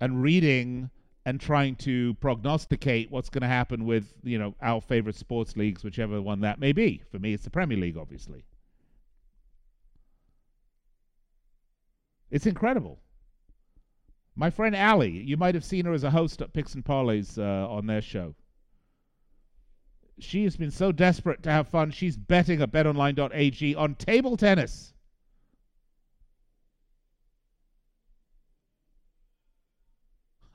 and 0.00 0.22
reading 0.22 0.90
and 1.30 1.40
trying 1.40 1.76
to 1.76 2.12
prognosticate 2.14 3.08
what's 3.08 3.30
going 3.30 3.42
to 3.42 3.46
happen 3.46 3.86
with, 3.86 4.12
you 4.24 4.36
know, 4.36 4.52
our 4.60 4.80
favorite 4.80 5.14
sports 5.14 5.56
leagues, 5.56 5.84
whichever 5.84 6.20
one 6.20 6.40
that 6.40 6.58
may 6.58 6.72
be. 6.72 7.00
For 7.12 7.20
me, 7.20 7.32
it's 7.32 7.44
the 7.44 7.50
Premier 7.50 7.78
League, 7.78 7.96
obviously. 7.96 8.42
It's 12.32 12.46
incredible. 12.46 12.98
My 14.34 14.50
friend 14.50 14.74
Allie, 14.74 15.22
you 15.22 15.36
might 15.36 15.54
have 15.54 15.64
seen 15.64 15.84
her 15.84 15.92
as 15.92 16.02
a 16.02 16.10
host 16.10 16.42
at 16.42 16.52
Picks 16.52 16.74
and 16.74 16.84
Parlays 16.84 17.38
uh, 17.38 17.70
on 17.72 17.86
their 17.86 18.02
show. 18.02 18.34
She 20.18 20.42
has 20.42 20.56
been 20.56 20.72
so 20.72 20.90
desperate 20.90 21.44
to 21.44 21.52
have 21.52 21.68
fun, 21.68 21.92
she's 21.92 22.16
betting 22.16 22.60
at 22.60 22.72
betonline.ag 22.72 23.76
on 23.76 23.94
table 23.94 24.36
tennis. 24.36 24.94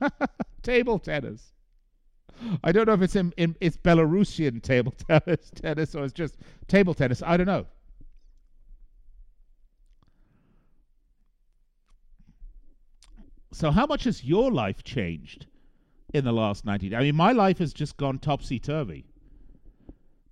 table 0.66 0.98
tennis. 0.98 1.52
I 2.64 2.72
don't 2.72 2.86
know 2.86 2.94
if 2.94 3.00
it's 3.00 3.14
in, 3.14 3.32
in 3.36 3.56
it's 3.60 3.76
Belarusian 3.76 4.60
table 4.62 4.92
tennis, 5.08 5.50
tennis 5.54 5.94
or 5.94 6.04
it's 6.04 6.12
just 6.12 6.36
table 6.66 6.92
tennis. 6.92 7.22
I 7.24 7.36
don't 7.36 7.46
know. 7.46 7.66
So, 13.52 13.70
how 13.70 13.86
much 13.86 14.04
has 14.04 14.24
your 14.24 14.50
life 14.50 14.82
changed 14.82 15.46
in 16.12 16.24
the 16.24 16.32
last 16.32 16.64
90 16.66 16.90
days? 16.90 16.98
I 16.98 17.02
mean, 17.02 17.16
my 17.16 17.32
life 17.32 17.58
has 17.58 17.72
just 17.72 17.96
gone 17.96 18.18
topsy 18.18 18.58
turvy. 18.58 19.06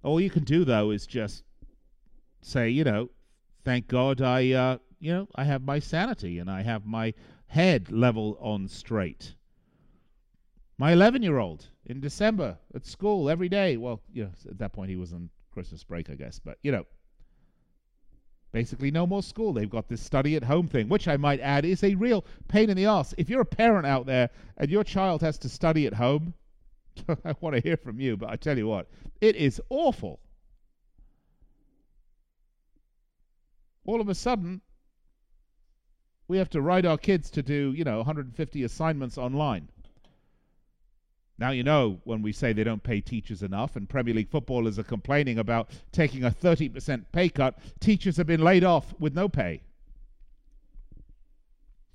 All 0.03 0.21
you 0.21 0.29
can 0.29 0.45
do, 0.45 0.65
though, 0.65 0.91
is 0.91 1.07
just 1.07 1.45
say, 2.43 2.69
you 2.69 2.85
know, 2.85 3.09
thank 3.65 3.89
God 3.89 4.21
I, 4.21 4.51
uh, 4.51 4.79
you 4.99 5.15
know, 5.15 5.29
I 5.37 5.45
have 5.45 5.63
my 5.63 5.79
sanity 5.79 6.39
and 6.39 6.51
I 6.51 6.63
have 6.63 6.85
my 6.85 7.15
head 7.47 7.91
level 7.91 8.37
on 8.41 8.69
straight. 8.69 9.37
My 10.77 10.93
11 10.93 11.23
year 11.23 11.39
old 11.39 11.69
in 11.87 12.01
December 12.01 12.59
at 12.75 12.85
school 12.85 13.31
every 13.31 13.49
day. 13.49 13.77
Well, 13.77 14.01
you 14.13 14.25
know, 14.25 14.31
at 14.49 14.59
that 14.59 14.73
point 14.73 14.91
he 14.91 14.97
was 14.97 15.13
on 15.13 15.31
Christmas 15.53 15.85
break, 15.85 16.11
I 16.11 16.15
guess, 16.15 16.41
but, 16.41 16.59
you 16.63 16.73
know, 16.73 16.85
basically 18.53 18.91
no 18.91 19.07
more 19.07 19.23
school. 19.23 19.53
They've 19.53 19.71
got 19.71 19.89
this 19.89 20.01
study 20.03 20.35
at 20.37 20.43
home 20.43 20.67
thing, 20.67 20.89
which 20.89 21.07
I 21.07 21.17
might 21.17 21.41
add 21.41 21.65
is 21.65 21.85
a 21.85 21.95
real 21.95 22.25
pain 22.49 22.71
in 22.71 22.77
the 22.77 22.87
ass. 22.87 23.15
If 23.19 23.31
you're 23.31 23.43
a 23.43 23.47
parent 23.47 23.87
out 23.87 24.07
there 24.07 24.31
and 24.57 24.71
your 24.71 24.85
child 24.85 25.23
has 25.23 25.39
to 25.39 25.49
study 25.49 25.87
at 25.87 25.95
home, 25.95 26.35
I 27.25 27.35
want 27.41 27.55
to 27.55 27.63
hear 27.63 27.77
from 27.77 28.01
you, 28.01 28.17
but 28.17 28.31
I 28.31 28.37
tell 28.37 28.59
you 28.59 28.67
what, 28.67 28.89
it 29.21 29.37
is 29.37 29.61
awful. 29.71 30.21
All 33.87 34.01
of 34.01 34.09
a 34.09 34.15
sudden, 34.15 34.61
we 36.27 36.39
have 36.39 36.51
to 36.51 36.63
write 36.63 36.87
our 36.87 36.97
kids 36.97 37.31
to 37.33 37.43
do, 37.43 37.75
you 37.77 37.85
know, 37.85 37.99
150 37.99 38.63
assignments 38.65 39.19
online. 39.19 39.69
Now 41.39 41.51
you 41.51 41.65
know 41.65 42.01
when 42.05 42.23
we 42.23 42.33
say 42.33 42.53
they 42.53 42.65
don't 42.65 42.83
pay 42.83 43.01
teachers 43.01 43.43
enough, 43.43 43.77
and 43.77 43.89
Premier 43.89 44.15
League 44.15 44.31
footballers 44.31 44.79
are 44.79 44.85
complaining 44.85 45.39
about 45.39 45.71
taking 45.91 46.25
a 46.25 46.31
30% 46.31 47.05
pay 47.13 47.29
cut, 47.29 47.59
teachers 47.81 48.17
have 48.17 48.27
been 48.27 48.43
laid 48.43 48.63
off 48.63 48.95
with 48.99 49.15
no 49.15 49.29
pay. 49.29 49.63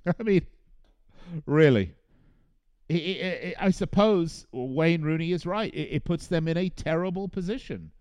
I 0.20 0.24
mean, 0.24 0.46
really. 1.46 1.94
I, 2.92 3.70
suppose 3.70 4.48
Wayne 4.52 5.04
Rooney 5.04 5.32
is 5.32 5.46
right. 5.46 5.74
It, 5.76 6.04
puts 6.06 6.26
them 6.26 6.48
in 6.48 6.58
a 6.58 6.70
terrible 6.70 7.28
position. 7.28 7.92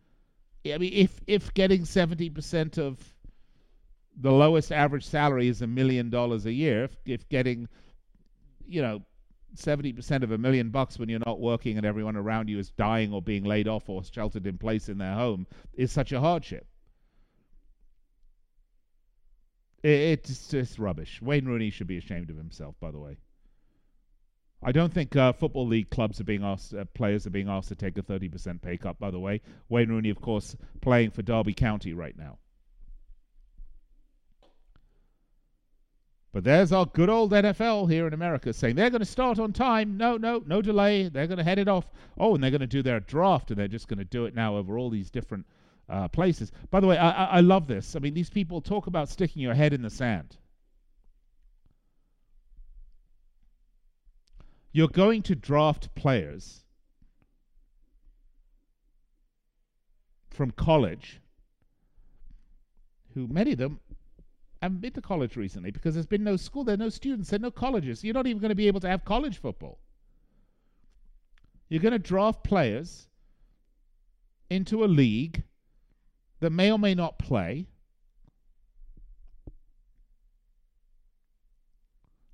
I 0.66 0.78
mean, 0.78 0.92
if 0.94 1.20
if 1.26 1.52
getting 1.52 1.82
70% 1.82 2.78
of 2.78 2.98
the 4.16 4.32
lowest 4.32 4.72
average 4.72 5.04
salary 5.04 5.48
is 5.48 5.60
a 5.60 5.66
million 5.66 6.08
dollars 6.08 6.46
a 6.46 6.52
year, 6.52 6.84
if, 6.84 6.96
if 7.04 7.28
getting, 7.28 7.68
you 8.66 8.80
know, 8.80 9.02
70% 9.56 10.22
of 10.22 10.30
a 10.30 10.38
million 10.38 10.70
bucks 10.70 10.98
when 10.98 11.08
you're 11.08 11.20
not 11.24 11.40
working 11.40 11.76
and 11.76 11.86
everyone 11.86 12.16
around 12.16 12.48
you 12.48 12.58
is 12.58 12.70
dying 12.70 13.12
or 13.12 13.22
being 13.22 13.44
laid 13.44 13.68
off 13.68 13.88
or 13.88 14.02
sheltered 14.04 14.46
in 14.46 14.58
place 14.58 14.88
in 14.88 14.98
their 14.98 15.14
home 15.14 15.46
is 15.74 15.90
such 15.90 16.12
a 16.12 16.20
hardship. 16.20 16.66
It's 19.82 20.48
just 20.48 20.78
rubbish. 20.78 21.22
Wayne 21.22 21.46
Rooney 21.46 21.70
should 21.70 21.86
be 21.86 21.98
ashamed 21.98 22.30
of 22.30 22.36
himself, 22.36 22.74
by 22.80 22.90
the 22.90 22.98
way. 22.98 23.16
I 24.62 24.72
don't 24.72 24.92
think 24.92 25.14
uh, 25.14 25.32
football 25.32 25.68
league 25.68 25.90
clubs 25.90 26.20
are 26.20 26.24
being 26.24 26.42
asked, 26.42 26.74
uh, 26.74 26.84
players 26.94 27.26
are 27.26 27.30
being 27.30 27.48
asked 27.48 27.68
to 27.68 27.76
take 27.76 27.96
a 27.96 28.02
30% 28.02 28.60
pay 28.60 28.76
cut, 28.76 28.98
by 28.98 29.12
the 29.12 29.20
way. 29.20 29.40
Wayne 29.68 29.88
Rooney, 29.88 30.10
of 30.10 30.20
course, 30.20 30.56
playing 30.80 31.12
for 31.12 31.22
Derby 31.22 31.54
County 31.54 31.92
right 31.92 32.16
now. 32.18 32.38
But 36.32 36.44
there's 36.44 36.72
our 36.72 36.84
good 36.84 37.08
old 37.08 37.32
NFL 37.32 37.90
here 37.90 38.06
in 38.06 38.12
America 38.12 38.52
saying 38.52 38.76
they're 38.76 38.90
going 38.90 39.00
to 39.00 39.06
start 39.06 39.38
on 39.38 39.52
time. 39.52 39.96
No, 39.96 40.16
no, 40.18 40.42
no 40.46 40.60
delay. 40.60 41.08
They're 41.08 41.26
going 41.26 41.38
to 41.38 41.44
head 41.44 41.58
it 41.58 41.68
off. 41.68 41.86
Oh, 42.18 42.34
and 42.34 42.42
they're 42.44 42.50
going 42.50 42.60
to 42.60 42.66
do 42.66 42.82
their 42.82 43.00
draft, 43.00 43.50
and 43.50 43.58
they're 43.58 43.66
just 43.66 43.88
going 43.88 43.98
to 43.98 44.04
do 44.04 44.26
it 44.26 44.34
now 44.34 44.56
over 44.56 44.76
all 44.78 44.90
these 44.90 45.10
different 45.10 45.46
uh, 45.88 46.08
places. 46.08 46.52
By 46.70 46.80
the 46.80 46.86
way, 46.86 46.98
I, 46.98 47.10
I, 47.10 47.24
I 47.36 47.40
love 47.40 47.66
this. 47.66 47.96
I 47.96 47.98
mean, 47.98 48.12
these 48.12 48.28
people 48.28 48.60
talk 48.60 48.86
about 48.86 49.08
sticking 49.08 49.40
your 49.40 49.54
head 49.54 49.72
in 49.72 49.80
the 49.80 49.90
sand. 49.90 50.36
You're 54.72 54.88
going 54.88 55.22
to 55.22 55.34
draft 55.34 55.94
players 55.94 56.62
from 60.30 60.50
college 60.50 61.20
who 63.14 63.26
many 63.26 63.52
of 63.52 63.58
them 63.58 63.80
haven't 64.62 64.80
been 64.80 64.92
to 64.92 65.00
college 65.00 65.36
recently 65.36 65.70
because 65.70 65.94
there's 65.94 66.06
been 66.06 66.24
no 66.24 66.36
school, 66.36 66.64
there 66.64 66.74
are 66.74 66.78
no 66.78 66.88
students, 66.88 67.30
there 67.30 67.38
are 67.38 67.40
no 67.40 67.50
colleges. 67.50 68.02
You're 68.02 68.14
not 68.14 68.26
even 68.26 68.40
going 68.40 68.50
to 68.50 68.56
be 68.56 68.66
able 68.66 68.80
to 68.80 68.88
have 68.88 69.04
college 69.04 69.38
football. 69.38 69.78
You're 71.68 71.82
going 71.82 71.92
to 71.92 71.98
draft 71.98 72.42
players 72.42 73.06
into 74.50 74.84
a 74.84 74.86
league 74.86 75.44
that 76.40 76.50
may 76.50 76.72
or 76.72 76.78
may 76.78 76.94
not 76.94 77.18
play. 77.18 77.66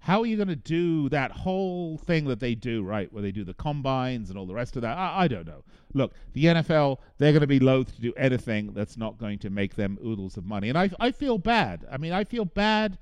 How 0.05 0.21
are 0.21 0.27
you 0.27 0.37
going 0.37 0.49
to 0.49 0.55
do 0.55 1.09
that 1.09 1.31
whole 1.31 1.97
thing 1.97 2.27
that 2.27 2.39
they 2.39 2.55
do, 2.55 2.83
right? 2.83 3.11
Where 3.11 3.23
they 3.23 3.33
do 3.33 3.43
the 3.43 3.55
combines 3.55 4.29
and 4.29 4.39
all 4.39 4.45
the 4.45 4.53
rest 4.53 4.77
of 4.77 4.83
that? 4.83 4.99
I, 4.99 5.23
I 5.23 5.29
don't 5.29 5.47
know. 5.47 5.65
Look, 5.95 6.13
the 6.35 6.45
NFL, 6.45 6.99
they're 7.17 7.33
going 7.33 7.41
to 7.41 7.47
be 7.47 7.59
loath 7.59 7.95
to 7.95 8.03
do 8.03 8.13
anything 8.19 8.75
that's 8.75 8.99
not 8.99 9.17
going 9.17 9.39
to 9.39 9.49
make 9.49 9.77
them 9.77 9.99
oodles 10.05 10.37
of 10.37 10.45
money. 10.45 10.69
And 10.69 10.77
I, 10.77 10.91
I 11.01 11.11
feel 11.11 11.39
bad. 11.39 11.87
I 11.91 11.97
mean, 11.97 12.13
I 12.13 12.25
feel 12.25 12.45
bad 12.45 12.99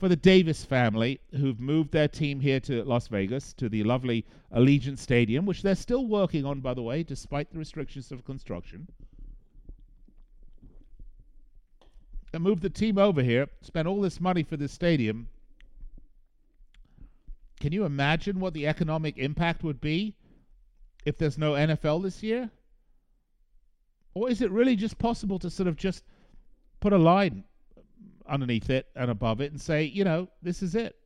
for 0.00 0.08
the 0.08 0.16
Davis 0.16 0.64
family 0.64 1.20
who've 1.30 1.60
moved 1.60 1.92
their 1.92 2.08
team 2.08 2.40
here 2.40 2.58
to 2.58 2.82
Las 2.82 3.06
Vegas, 3.06 3.52
to 3.52 3.68
the 3.68 3.84
lovely 3.84 4.26
Allegiant 4.52 4.98
Stadium, 4.98 5.46
which 5.46 5.62
they're 5.62 5.76
still 5.76 6.08
working 6.08 6.44
on, 6.44 6.58
by 6.58 6.74
the 6.74 6.82
way, 6.82 7.04
despite 7.04 7.52
the 7.52 7.58
restrictions 7.58 8.10
of 8.10 8.24
construction. 8.24 8.88
And 12.34 12.42
moved 12.42 12.62
the 12.62 12.70
team 12.70 12.98
over 12.98 13.22
here, 13.22 13.46
spent 13.62 13.86
all 13.86 14.00
this 14.00 14.20
money 14.20 14.42
for 14.42 14.56
this 14.56 14.72
stadium 14.72 15.28
can 17.60 17.72
you 17.72 17.84
imagine 17.84 18.40
what 18.40 18.54
the 18.54 18.66
economic 18.66 19.18
impact 19.18 19.62
would 19.62 19.80
be 19.80 20.16
if 21.04 21.18
there's 21.18 21.38
no 21.38 21.52
NFL 21.52 22.02
this 22.02 22.22
year? 22.22 22.50
Or 24.14 24.28
is 24.28 24.40
it 24.40 24.50
really 24.50 24.76
just 24.76 24.98
possible 24.98 25.38
to 25.38 25.50
sort 25.50 25.68
of 25.68 25.76
just 25.76 26.02
put 26.80 26.92
a 26.92 26.98
line 26.98 27.44
underneath 28.26 28.70
it 28.70 28.86
and 28.96 29.10
above 29.10 29.40
it 29.40 29.52
and 29.52 29.60
say, 29.60 29.84
you 29.84 30.04
know, 30.04 30.28
this 30.42 30.62
is 30.62 30.74
it? 30.74 30.96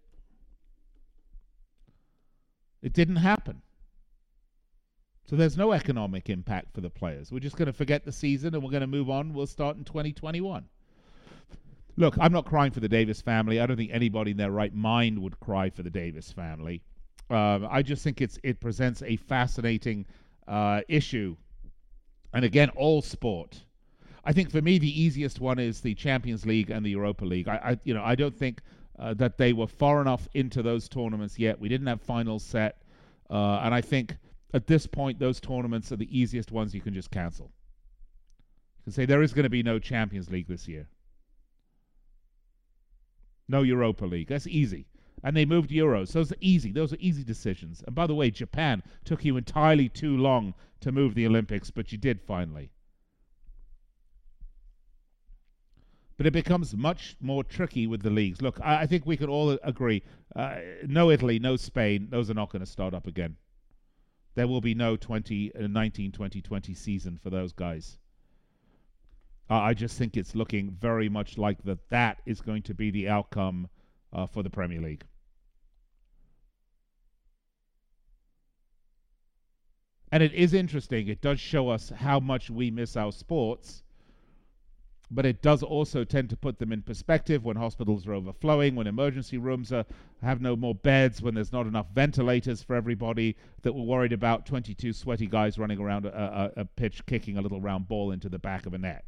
It 2.82 2.92
didn't 2.92 3.16
happen. 3.16 3.62
So 5.26 5.36
there's 5.36 5.56
no 5.56 5.72
economic 5.72 6.28
impact 6.28 6.74
for 6.74 6.82
the 6.82 6.90
players. 6.90 7.32
We're 7.32 7.40
just 7.40 7.56
going 7.56 7.66
to 7.66 7.72
forget 7.72 8.04
the 8.04 8.12
season 8.12 8.54
and 8.54 8.62
we're 8.62 8.70
going 8.70 8.82
to 8.82 8.86
move 8.86 9.10
on. 9.10 9.32
We'll 9.32 9.46
start 9.46 9.76
in 9.76 9.84
2021. 9.84 10.66
Look, 11.96 12.16
I'm 12.20 12.32
not 12.32 12.46
crying 12.46 12.72
for 12.72 12.80
the 12.80 12.88
Davis 12.88 13.20
family. 13.22 13.60
I 13.60 13.66
don't 13.66 13.76
think 13.76 13.90
anybody 13.92 14.32
in 14.32 14.36
their 14.36 14.50
right 14.52 14.74
mind 14.74 15.18
would 15.20 15.38
cry 15.40 15.70
for 15.70 15.82
the 15.82 15.90
Davis 15.90 16.32
family. 16.32 16.82
Um, 17.30 17.66
I 17.70 17.82
just 17.82 18.04
think 18.04 18.20
it's 18.20 18.38
it 18.44 18.60
presents 18.60 19.02
a 19.02 19.16
fascinating 19.16 20.06
uh, 20.48 20.82
issue 20.88 21.36
And 22.32 22.44
again, 22.44 22.70
all 22.70 23.02
sport. 23.02 23.64
I 24.24 24.32
think 24.32 24.50
for 24.50 24.62
me, 24.62 24.78
the 24.78 25.02
easiest 25.02 25.40
one 25.40 25.58
is 25.58 25.80
the 25.80 25.94
Champions 25.94 26.46
League 26.46 26.70
and 26.70 26.84
the 26.84 26.90
Europa 26.90 27.24
League. 27.24 27.48
I, 27.48 27.56
I 27.56 27.78
you 27.84 27.94
know, 27.94 28.04
I 28.04 28.14
don't 28.16 28.36
think 28.36 28.62
uh, 28.98 29.14
that 29.14 29.38
they 29.38 29.52
were 29.54 29.66
far 29.68 30.00
enough 30.02 30.28
into 30.34 30.62
those 30.62 30.88
tournaments 30.88 31.38
yet. 31.38 31.60
We 31.60 31.68
didn't 31.68 31.88
have 31.88 32.02
finals 32.02 32.44
set, 32.44 32.82
uh, 33.30 33.60
and 33.64 33.74
I 33.74 33.80
think 33.82 34.16
at 34.54 34.66
this 34.66 34.86
point, 34.86 35.18
those 35.18 35.40
tournaments 35.40 35.92
are 35.92 35.96
the 35.96 36.18
easiest 36.18 36.52
ones 36.52 36.74
you 36.74 36.82
can 36.82 36.94
just 36.94 37.10
cancel. 37.10 37.46
You 38.78 38.84
can 38.84 38.92
say 38.94 39.06
there 39.06 39.22
is 39.22 39.34
going 39.34 39.44
to 39.44 39.50
be 39.50 39.62
no 39.62 39.78
Champions 39.78 40.30
League 40.30 40.48
this 40.48 40.68
year, 40.68 40.88
no 43.48 43.62
Europa 43.62 44.04
League. 44.06 44.28
That's 44.28 44.46
easy. 44.46 44.86
And 45.22 45.36
they 45.36 45.44
moved 45.44 45.70
Euros. 45.70 46.12
Those 46.12 46.32
are 46.32 46.40
easy. 46.40 46.70
Those 46.70 46.92
are 46.92 46.98
easy 47.00 47.24
decisions. 47.24 47.82
And 47.86 47.94
by 47.94 48.06
the 48.06 48.14
way, 48.14 48.30
Japan 48.30 48.82
took 49.04 49.24
you 49.24 49.36
entirely 49.36 49.88
too 49.88 50.16
long 50.16 50.54
to 50.80 50.92
move 50.92 51.14
the 51.14 51.26
Olympics, 51.26 51.70
but 51.70 51.92
you 51.92 51.98
did 51.98 52.20
finally. 52.20 52.70
but 56.16 56.26
it 56.26 56.32
becomes 56.32 56.76
much 56.76 57.16
more 57.20 57.42
tricky 57.42 57.86
with 57.86 58.02
the 58.02 58.10
leagues. 58.10 58.40
Look, 58.40 58.60
I, 58.62 58.82
I 58.82 58.86
think 58.86 59.04
we 59.04 59.16
can 59.16 59.28
all 59.28 59.58
agree 59.62 60.02
uh, 60.36 60.56
no 60.86 61.10
Italy, 61.10 61.38
no 61.38 61.56
Spain, 61.56 62.08
those 62.10 62.30
are 62.30 62.34
not 62.34 62.50
going 62.50 62.60
to 62.64 62.70
start 62.70 62.94
up 62.94 63.06
again. 63.06 63.36
There 64.34 64.48
will 64.48 64.60
be 64.60 64.74
no 64.74 64.96
2019 64.96 66.12
2020 66.12 66.74
season 66.74 67.18
for 67.22 67.30
those 67.30 67.52
guys. 67.52 67.98
Uh, 69.50 69.56
I 69.56 69.74
just 69.74 69.98
think 69.98 70.16
it's 70.16 70.34
looking 70.34 70.70
very 70.70 71.08
much 71.08 71.36
like 71.38 71.62
that 71.64 71.88
that 71.90 72.18
is 72.26 72.40
going 72.40 72.62
to 72.62 72.74
be 72.74 72.90
the 72.90 73.08
outcome 73.08 73.68
uh, 74.12 74.26
for 74.26 74.42
the 74.42 74.50
Premier 74.50 74.80
League. 74.80 75.04
And 80.10 80.22
it 80.22 80.32
is 80.32 80.54
interesting. 80.54 81.08
It 81.08 81.20
does 81.20 81.40
show 81.40 81.68
us 81.68 81.90
how 81.90 82.20
much 82.20 82.48
we 82.48 82.70
miss 82.70 82.96
our 82.96 83.12
sports 83.12 83.84
but 85.10 85.26
it 85.26 85.42
does 85.42 85.62
also 85.62 86.02
tend 86.02 86.30
to 86.30 86.36
put 86.36 86.58
them 86.58 86.72
in 86.72 86.82
perspective 86.82 87.44
when 87.44 87.56
hospitals 87.56 88.06
are 88.06 88.14
overflowing, 88.14 88.74
when 88.74 88.86
emergency 88.86 89.38
rooms 89.38 89.72
are, 89.72 89.84
have 90.22 90.40
no 90.40 90.56
more 90.56 90.74
beds, 90.74 91.22
when 91.22 91.34
there's 91.34 91.52
not 91.52 91.66
enough 91.66 91.86
ventilators 91.94 92.62
for 92.62 92.74
everybody, 92.74 93.36
that 93.62 93.72
we're 93.72 93.84
worried 93.84 94.12
about 94.12 94.46
22 94.46 94.92
sweaty 94.92 95.26
guys 95.26 95.58
running 95.58 95.78
around 95.78 96.06
a, 96.06 96.52
a, 96.56 96.62
a 96.62 96.64
pitch 96.64 97.04
kicking 97.06 97.36
a 97.36 97.40
little 97.40 97.60
round 97.60 97.86
ball 97.86 98.10
into 98.10 98.28
the 98.28 98.38
back 98.38 98.66
of 98.66 98.74
a 98.74 98.78
net. 98.78 99.04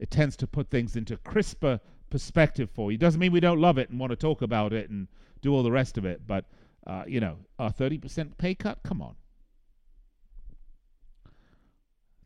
It 0.00 0.10
tends 0.10 0.36
to 0.38 0.48
put 0.48 0.68
things 0.70 0.96
into 0.96 1.16
crisper 1.18 1.78
perspective 2.10 2.70
for 2.70 2.90
you. 2.90 2.98
Doesn't 2.98 3.20
mean 3.20 3.30
we 3.30 3.38
don't 3.38 3.60
love 3.60 3.78
it 3.78 3.90
and 3.90 4.00
want 4.00 4.10
to 4.10 4.16
talk 4.16 4.42
about 4.42 4.72
it 4.72 4.90
and 4.90 5.06
do 5.42 5.54
all 5.54 5.62
the 5.62 5.70
rest 5.70 5.96
of 5.96 6.04
it, 6.04 6.26
but, 6.26 6.46
uh, 6.88 7.04
you 7.06 7.20
know, 7.20 7.36
a 7.58 7.70
30% 7.70 8.36
pay 8.36 8.56
cut? 8.56 8.82
Come 8.82 9.00
on 9.00 9.14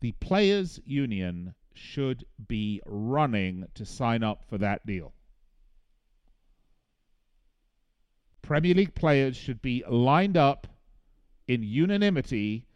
the 0.05 0.11
players' 0.13 0.79
union 0.85 1.55
should 1.73 2.23
be 2.47 2.79
running 2.85 3.65
to 3.73 3.83
sign 3.83 4.23
up 4.23 4.45
for 4.47 4.59
that 4.59 4.85
deal. 4.85 5.13
Premier 8.43 8.75
League 8.75 8.93
players 8.93 9.35
should 9.35 9.63
be 9.63 9.83
lined 9.89 10.37
up 10.37 10.67
in 11.47 11.63
unanimity 11.63 12.67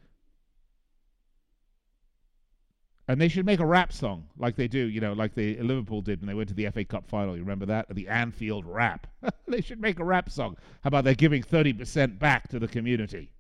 and 3.09 3.19
they 3.19 3.27
should 3.27 3.45
make 3.45 3.59
a 3.59 3.65
rap 3.65 3.91
song 3.91 4.23
like 4.37 4.55
they 4.55 4.69
do, 4.69 4.87
you 4.87 5.01
know, 5.01 5.11
like 5.11 5.35
the 5.35 5.57
Liverpool 5.57 6.01
did 6.01 6.21
when 6.21 6.27
they 6.27 6.33
went 6.33 6.47
to 6.47 6.55
the 6.55 6.69
FA 6.69 6.85
Cup 6.85 7.05
final. 7.07 7.35
You 7.35 7.41
remember 7.41 7.65
that? 7.65 7.87
The 7.93 8.07
Anfield 8.07 8.65
rap. 8.65 9.07
they 9.47 9.59
should 9.59 9.81
make 9.81 9.99
a 9.99 10.05
rap 10.05 10.29
song. 10.29 10.55
How 10.83 10.87
about 10.87 11.03
they're 11.03 11.15
giving 11.15 11.43
30% 11.43 12.19
back 12.19 12.47
to 12.49 12.59
the 12.59 12.67
community? 12.67 13.31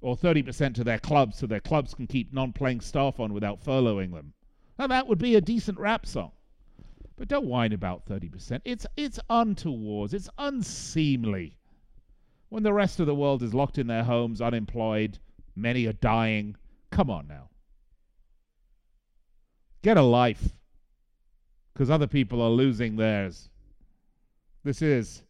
or 0.00 0.16
30% 0.16 0.74
to 0.74 0.84
their 0.84 0.98
clubs 0.98 1.38
so 1.38 1.46
their 1.46 1.60
clubs 1.60 1.94
can 1.94 2.06
keep 2.06 2.32
non 2.32 2.52
playing 2.52 2.80
staff 2.80 3.20
on 3.20 3.32
without 3.32 3.62
furloughing 3.62 4.12
them. 4.12 4.32
Now, 4.78 4.86
that 4.86 5.06
would 5.06 5.18
be 5.18 5.36
a 5.36 5.40
decent 5.40 5.78
rap 5.78 6.06
song. 6.06 6.32
But 7.16 7.28
don't 7.28 7.46
whine 7.46 7.74
about 7.74 8.06
30%. 8.06 8.62
It's, 8.64 8.86
it's 8.96 9.20
untoward, 9.28 10.14
it's 10.14 10.30
unseemly. 10.38 11.58
When 12.48 12.62
the 12.62 12.72
rest 12.72 12.98
of 12.98 13.06
the 13.06 13.14
world 13.14 13.42
is 13.42 13.52
locked 13.52 13.78
in 13.78 13.86
their 13.86 14.04
homes, 14.04 14.40
unemployed, 14.40 15.18
many 15.54 15.86
are 15.86 15.92
dying. 15.92 16.56
Come 16.90 17.10
on 17.10 17.28
now. 17.28 17.49
Get 19.82 19.96
a 19.96 20.02
life. 20.02 20.50
Because 21.72 21.90
other 21.90 22.06
people 22.06 22.42
are 22.42 22.50
losing 22.50 22.96
theirs. 22.96 23.48
This 24.62 24.82
is 24.82 25.22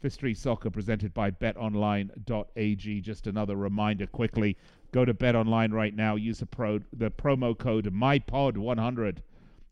Fifth 0.00 0.38
Soccer 0.38 0.70
presented 0.70 1.12
by 1.12 1.30
betonline.ag. 1.30 3.00
Just 3.02 3.26
another 3.26 3.56
reminder 3.56 4.06
quickly 4.06 4.56
go 4.92 5.04
to 5.04 5.12
betonline 5.12 5.72
right 5.72 5.94
now. 5.94 6.14
Use 6.14 6.38
the, 6.38 6.46
pro, 6.46 6.80
the 6.96 7.10
promo 7.10 7.56
code 7.58 7.92
MyPod100 7.92 9.18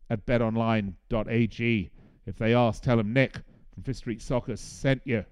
at 0.09 0.25
betonline.ag. 0.25 1.89
If 2.25 2.37
they 2.37 2.53
ask, 2.53 2.83
tell 2.83 2.97
them 2.97 3.13
Nick 3.13 3.39
from 3.73 3.83
Fifth 3.83 4.21
Soccer 4.21 4.55
sent 4.55 5.01
you. 5.05 5.25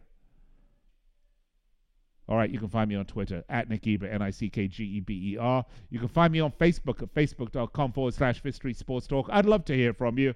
All 2.28 2.38
right, 2.38 2.50
you 2.50 2.58
can 2.58 2.70
find 2.70 2.90
me 2.90 2.96
on 2.96 3.06
Twitter 3.06 3.44
at 3.50 3.70
Nick 3.70 3.84
Geber, 3.84 4.08
N 4.08 4.22
I 4.22 4.32
C 4.32 4.50
K 4.50 4.68
G 4.68 4.84
E 4.84 5.00
B 5.00 5.34
E 5.34 5.38
R. 5.38 5.64
You 5.90 6.00
can 6.00 6.08
find 6.08 6.34
me 6.34 6.40
on 6.40 6.52
Facebook 6.52 7.04
at 7.04 7.14
facebook.com 7.14 7.92
forward 7.92 8.14
slash 8.14 8.42
Fifth 8.42 8.56
Street 8.56 8.78
Sports 8.78 9.06
Talk. 9.06 9.30
I'd 9.32 9.46
love 9.46 9.64
to 9.66 9.76
hear 9.76 9.94
from 9.94 10.18
you. 10.18 10.34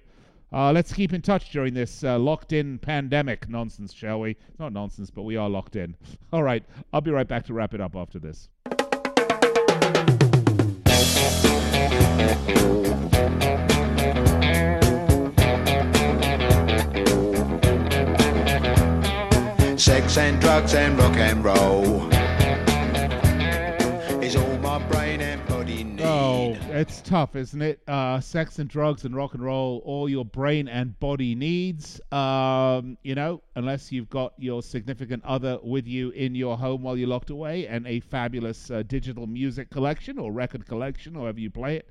Uh, 0.52 0.72
let's 0.72 0.92
keep 0.92 1.12
in 1.12 1.22
touch 1.22 1.50
during 1.50 1.74
this 1.74 2.02
uh, 2.02 2.18
locked 2.18 2.52
in 2.52 2.78
pandemic 2.78 3.48
nonsense, 3.48 3.92
shall 3.92 4.20
we? 4.20 4.36
Not 4.58 4.72
nonsense, 4.72 5.10
but 5.10 5.22
we 5.22 5.36
are 5.36 5.48
locked 5.48 5.76
in. 5.76 5.96
All 6.32 6.42
right, 6.42 6.64
I'll 6.92 7.00
be 7.00 7.10
right 7.10 7.28
back 7.28 7.44
to 7.46 7.54
wrap 7.54 7.74
it 7.74 7.80
up 7.80 7.96
after 7.96 8.18
this. 8.18 8.48
And 20.16 20.40
drugs 20.40 20.74
and 20.74 20.98
rock 20.98 21.16
and 21.16 21.44
roll 21.44 22.02
is 24.20 24.34
all 24.34 24.58
my 24.58 24.84
brain 24.88 25.20
and 25.20 25.46
body 25.46 25.84
need. 25.84 26.02
Oh, 26.02 26.56
it's 26.70 27.00
tough, 27.00 27.36
isn't 27.36 27.62
it? 27.62 27.80
Uh, 27.86 28.18
sex 28.18 28.58
and 28.58 28.68
drugs 28.68 29.04
and 29.04 29.14
rock 29.14 29.34
and 29.34 29.44
roll, 29.44 29.80
all 29.84 30.08
your 30.08 30.24
brain 30.24 30.66
and 30.66 30.98
body 30.98 31.36
needs. 31.36 32.00
Um, 32.10 32.98
you 33.04 33.14
know, 33.14 33.40
unless 33.54 33.92
you've 33.92 34.10
got 34.10 34.32
your 34.36 34.64
significant 34.64 35.24
other 35.24 35.60
with 35.62 35.86
you 35.86 36.10
in 36.10 36.34
your 36.34 36.58
home 36.58 36.82
while 36.82 36.96
you're 36.96 37.08
locked 37.08 37.30
away 37.30 37.68
and 37.68 37.86
a 37.86 38.00
fabulous 38.00 38.68
uh, 38.68 38.82
digital 38.82 39.28
music 39.28 39.70
collection 39.70 40.18
or 40.18 40.32
record 40.32 40.66
collection, 40.66 41.14
however 41.14 41.38
you 41.38 41.50
play 41.50 41.76
it, 41.76 41.88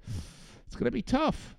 it's 0.67 0.75
going 0.75 0.85
to 0.85 0.91
be 0.91 1.01
tough. 1.01 1.55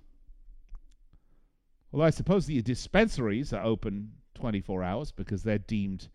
Although 1.91 2.05
I 2.05 2.11
suppose 2.11 2.45
the 2.45 2.61
dispensaries 2.61 3.51
are 3.51 3.63
open 3.63 4.11
24 4.35 4.83
hours 4.83 5.11
because 5.11 5.41
they're 5.41 5.57
deemed 5.57 6.07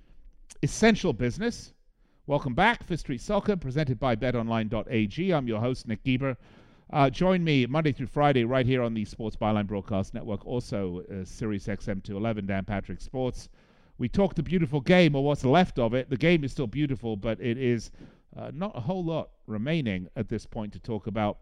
essential 0.62 1.12
business. 1.12 1.72
Welcome 2.26 2.54
back, 2.54 2.84
Fifth 2.84 3.00
Street 3.00 3.20
Soccer, 3.20 3.57
presented 3.57 3.98
by 3.98 4.16
BetOnline.ag. 4.16 5.30
I'm 5.30 5.46
your 5.46 5.61
host, 5.61 5.86
Nick 5.86 6.02
Geber. 6.04 6.36
Uh, 6.92 7.11
join 7.11 7.42
me 7.42 7.66
Monday 7.66 7.92
through 7.92 8.07
Friday 8.07 8.44
right 8.44 8.66
here 8.66 8.82
on 8.82 8.94
the 8.94 9.04
Sports 9.04 9.36
Byline 9.36 9.66
Broadcast 9.66 10.14
Network, 10.14 10.46
also 10.46 11.02
uh, 11.11 11.24
Sirius 11.24 11.66
XM 11.66 12.02
211, 12.02 12.46
Dan 12.46 12.64
Patrick 12.64 13.00
Sports. 13.00 13.48
We 13.98 14.09
talk 14.09 14.34
the 14.34 14.42
beautiful 14.42 14.80
game, 14.80 15.14
or 15.14 15.24
what's 15.24 15.44
left 15.44 15.78
of 15.78 15.94
it. 15.94 16.11
The 16.11 16.16
game 16.16 16.44
is 16.44 16.52
still 16.52 16.66
beautiful, 16.66 17.16
but 17.16 17.40
it 17.40 17.59
is 17.59 17.90
uh, 18.36 18.50
not 18.54 18.76
a 18.76 18.80
whole 18.80 19.04
lot 19.04 19.30
remaining 19.46 20.09
at 20.16 20.28
this 20.28 20.46
point 20.46 20.72
to 20.74 20.78
talk 20.78 21.07
about. 21.07 21.38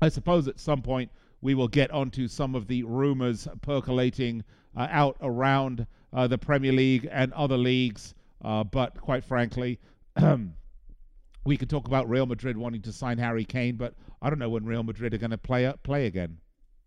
I 0.00 0.08
suppose 0.08 0.46
at 0.46 0.60
some 0.60 0.82
point 0.82 1.10
we 1.40 1.54
will 1.54 1.68
get 1.68 1.90
onto 1.90 2.28
some 2.28 2.54
of 2.54 2.66
the 2.66 2.82
rumors 2.82 3.48
percolating 3.62 4.44
uh, 4.76 4.86
out 4.90 5.16
around 5.20 5.86
uh, 6.12 6.26
the 6.26 6.38
Premier 6.38 6.72
League 6.72 7.08
and 7.10 7.32
other 7.32 7.56
leagues. 7.56 8.14
Uh, 8.42 8.64
but 8.64 9.00
quite 9.00 9.24
frankly, 9.24 9.78
we 11.44 11.56
could 11.56 11.70
talk 11.70 11.86
about 11.86 12.08
Real 12.08 12.26
Madrid 12.26 12.56
wanting 12.56 12.82
to 12.82 12.92
sign 12.92 13.18
Harry 13.18 13.44
Kane, 13.44 13.76
but 13.76 13.94
I 14.22 14.30
don't 14.30 14.38
know 14.38 14.50
when 14.50 14.64
Real 14.64 14.82
Madrid 14.82 15.14
are 15.14 15.18
going 15.18 15.30
to 15.30 15.38
play 15.38 15.72
play 15.82 16.06
again. 16.06 16.38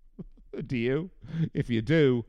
do 0.67 0.77
you? 0.77 1.09
If 1.53 1.69
you 1.69 1.81
do, 1.81 2.25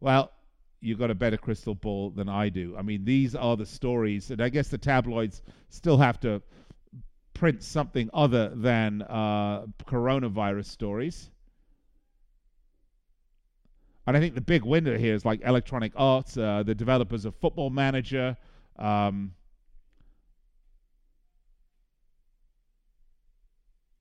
well, 0.00 0.32
you've 0.80 0.98
got 0.98 1.10
a 1.10 1.14
better 1.14 1.36
crystal 1.36 1.74
ball 1.74 2.10
than 2.10 2.28
I 2.28 2.48
do. 2.48 2.76
I 2.76 2.82
mean, 2.82 3.04
these 3.04 3.34
are 3.34 3.56
the 3.56 3.66
stories, 3.66 4.30
and 4.30 4.40
I 4.40 4.48
guess 4.48 4.68
the 4.68 4.78
tabloids 4.78 5.42
still 5.68 5.98
have 5.98 6.20
to 6.20 6.42
print 7.34 7.62
something 7.62 8.08
other 8.14 8.50
than 8.54 9.02
uh, 9.02 9.66
coronavirus 9.86 10.66
stories. 10.66 11.30
And 14.06 14.16
I 14.16 14.20
think 14.20 14.34
the 14.34 14.40
big 14.40 14.64
winner 14.64 14.96
here 14.96 15.14
is 15.14 15.24
like 15.24 15.40
Electronic 15.42 15.92
Arts, 15.96 16.38
uh, 16.38 16.62
the 16.64 16.74
developers 16.74 17.24
of 17.24 17.34
Football 17.34 17.70
Manager. 17.70 18.36
Um, 18.78 19.32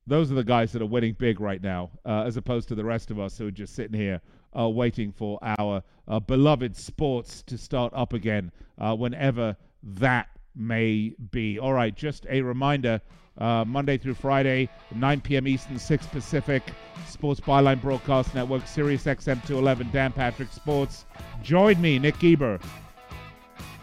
those 0.07 0.32
are 0.32 0.36
the 0.36 0.43
guys 0.43 0.71
that 0.73 0.82
are 0.82 0.88
winning 0.88 1.15
big 1.17 1.39
right 1.39 1.61
now, 1.61 1.91
uh, 2.05 2.23
as 2.23 2.38
opposed 2.38 2.67
to 2.69 2.76
the 2.76 2.84
rest 2.86 3.11
of 3.11 3.19
us 3.19 3.38
who 3.38 3.47
are 3.47 3.51
just 3.51 3.76
sitting 3.76 3.99
here 3.99 4.21
uh, 4.57 4.69
waiting 4.69 5.11
for 5.11 5.39
our 5.41 5.84
uh, 6.07 6.19
beloved 6.19 6.76
sports 6.76 7.43
to 7.43 7.57
start 7.57 7.91
up 7.95 8.13
again 8.13 8.51
uh, 8.78 8.95
whenever 8.95 9.55
that 9.84 10.28
may 10.55 11.13
be. 11.32 11.59
All 11.59 11.73
right, 11.73 11.95
just 11.95 12.26
a 12.30 12.41
reminder 12.41 13.01
uh, 13.38 13.65
Monday 13.65 13.97
through 13.97 14.13
Friday, 14.13 14.69
9 14.93 15.21
p.m. 15.21 15.47
Eastern, 15.47 15.78
6 15.78 16.07
Pacific, 16.07 16.63
Sports 17.07 17.39
Byline 17.41 17.82
Broadcast 17.82 18.34
Network, 18.34 18.65
Sirius 18.67 19.03
XM 19.03 19.45
211, 19.45 19.89
Dan 19.91 20.13
Patrick 20.13 20.51
Sports. 20.51 21.05
Join 21.43 21.82
me, 21.82 21.99
Nick 21.99 22.17
Geber, 22.19 22.59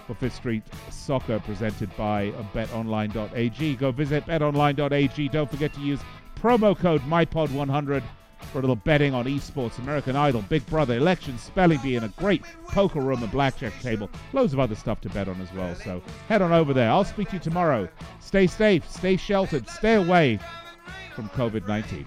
for 0.07 0.15
Fifth 0.15 0.37
Street 0.37 0.63
Soccer, 0.91 1.39
presented 1.41 1.95
by 1.97 2.31
betonline.ag. 2.55 3.77
Go 3.77 3.93
visit 3.93 4.27
betonline.ag. 4.27 5.29
Don't 5.29 5.51
forget 5.51 5.73
to 5.75 5.81
use 5.81 6.01
promo 6.37 6.77
code 6.77 7.03
MyPod100 7.03 8.03
for 8.53 8.59
a 8.59 8.61
little 8.61 8.77
betting 8.77 9.15
on 9.15 9.25
esports, 9.27 9.79
American 9.79 10.17
Idol, 10.17 10.43
Big 10.43 10.67
Brother, 10.67 10.97
elections, 10.97 11.43
spelling 11.43 11.79
bee, 11.79 11.97
and 11.97 12.05
a 12.05 12.09
great 12.09 12.43
poker 12.69 13.01
room 13.01 13.23
and 13.23 13.31
blackjack 13.31 13.79
table. 13.81 14.11
Loads 14.33 14.53
of 14.53 14.61
other 14.61 14.75
stuff 14.75 15.01
to 15.03 15.09
bet 15.11 15.29
on 15.29 15.41
as 15.41 15.53
well. 15.53 15.75
So 15.77 16.03
head 16.29 16.43
on 16.43 16.53
over 16.53 16.75
there. 16.75 16.91
I'll 16.91 17.05
speak 17.05 17.29
to 17.29 17.35
you 17.35 17.41
tomorrow. 17.41 17.89
Stay 18.21 18.47
safe, 18.47 18.89
stay 18.91 19.17
sheltered, 19.17 19.69
stay 19.69 19.95
away 19.95 20.39
from 21.15 21.29
COVID 21.31 21.67
19. 21.67 22.07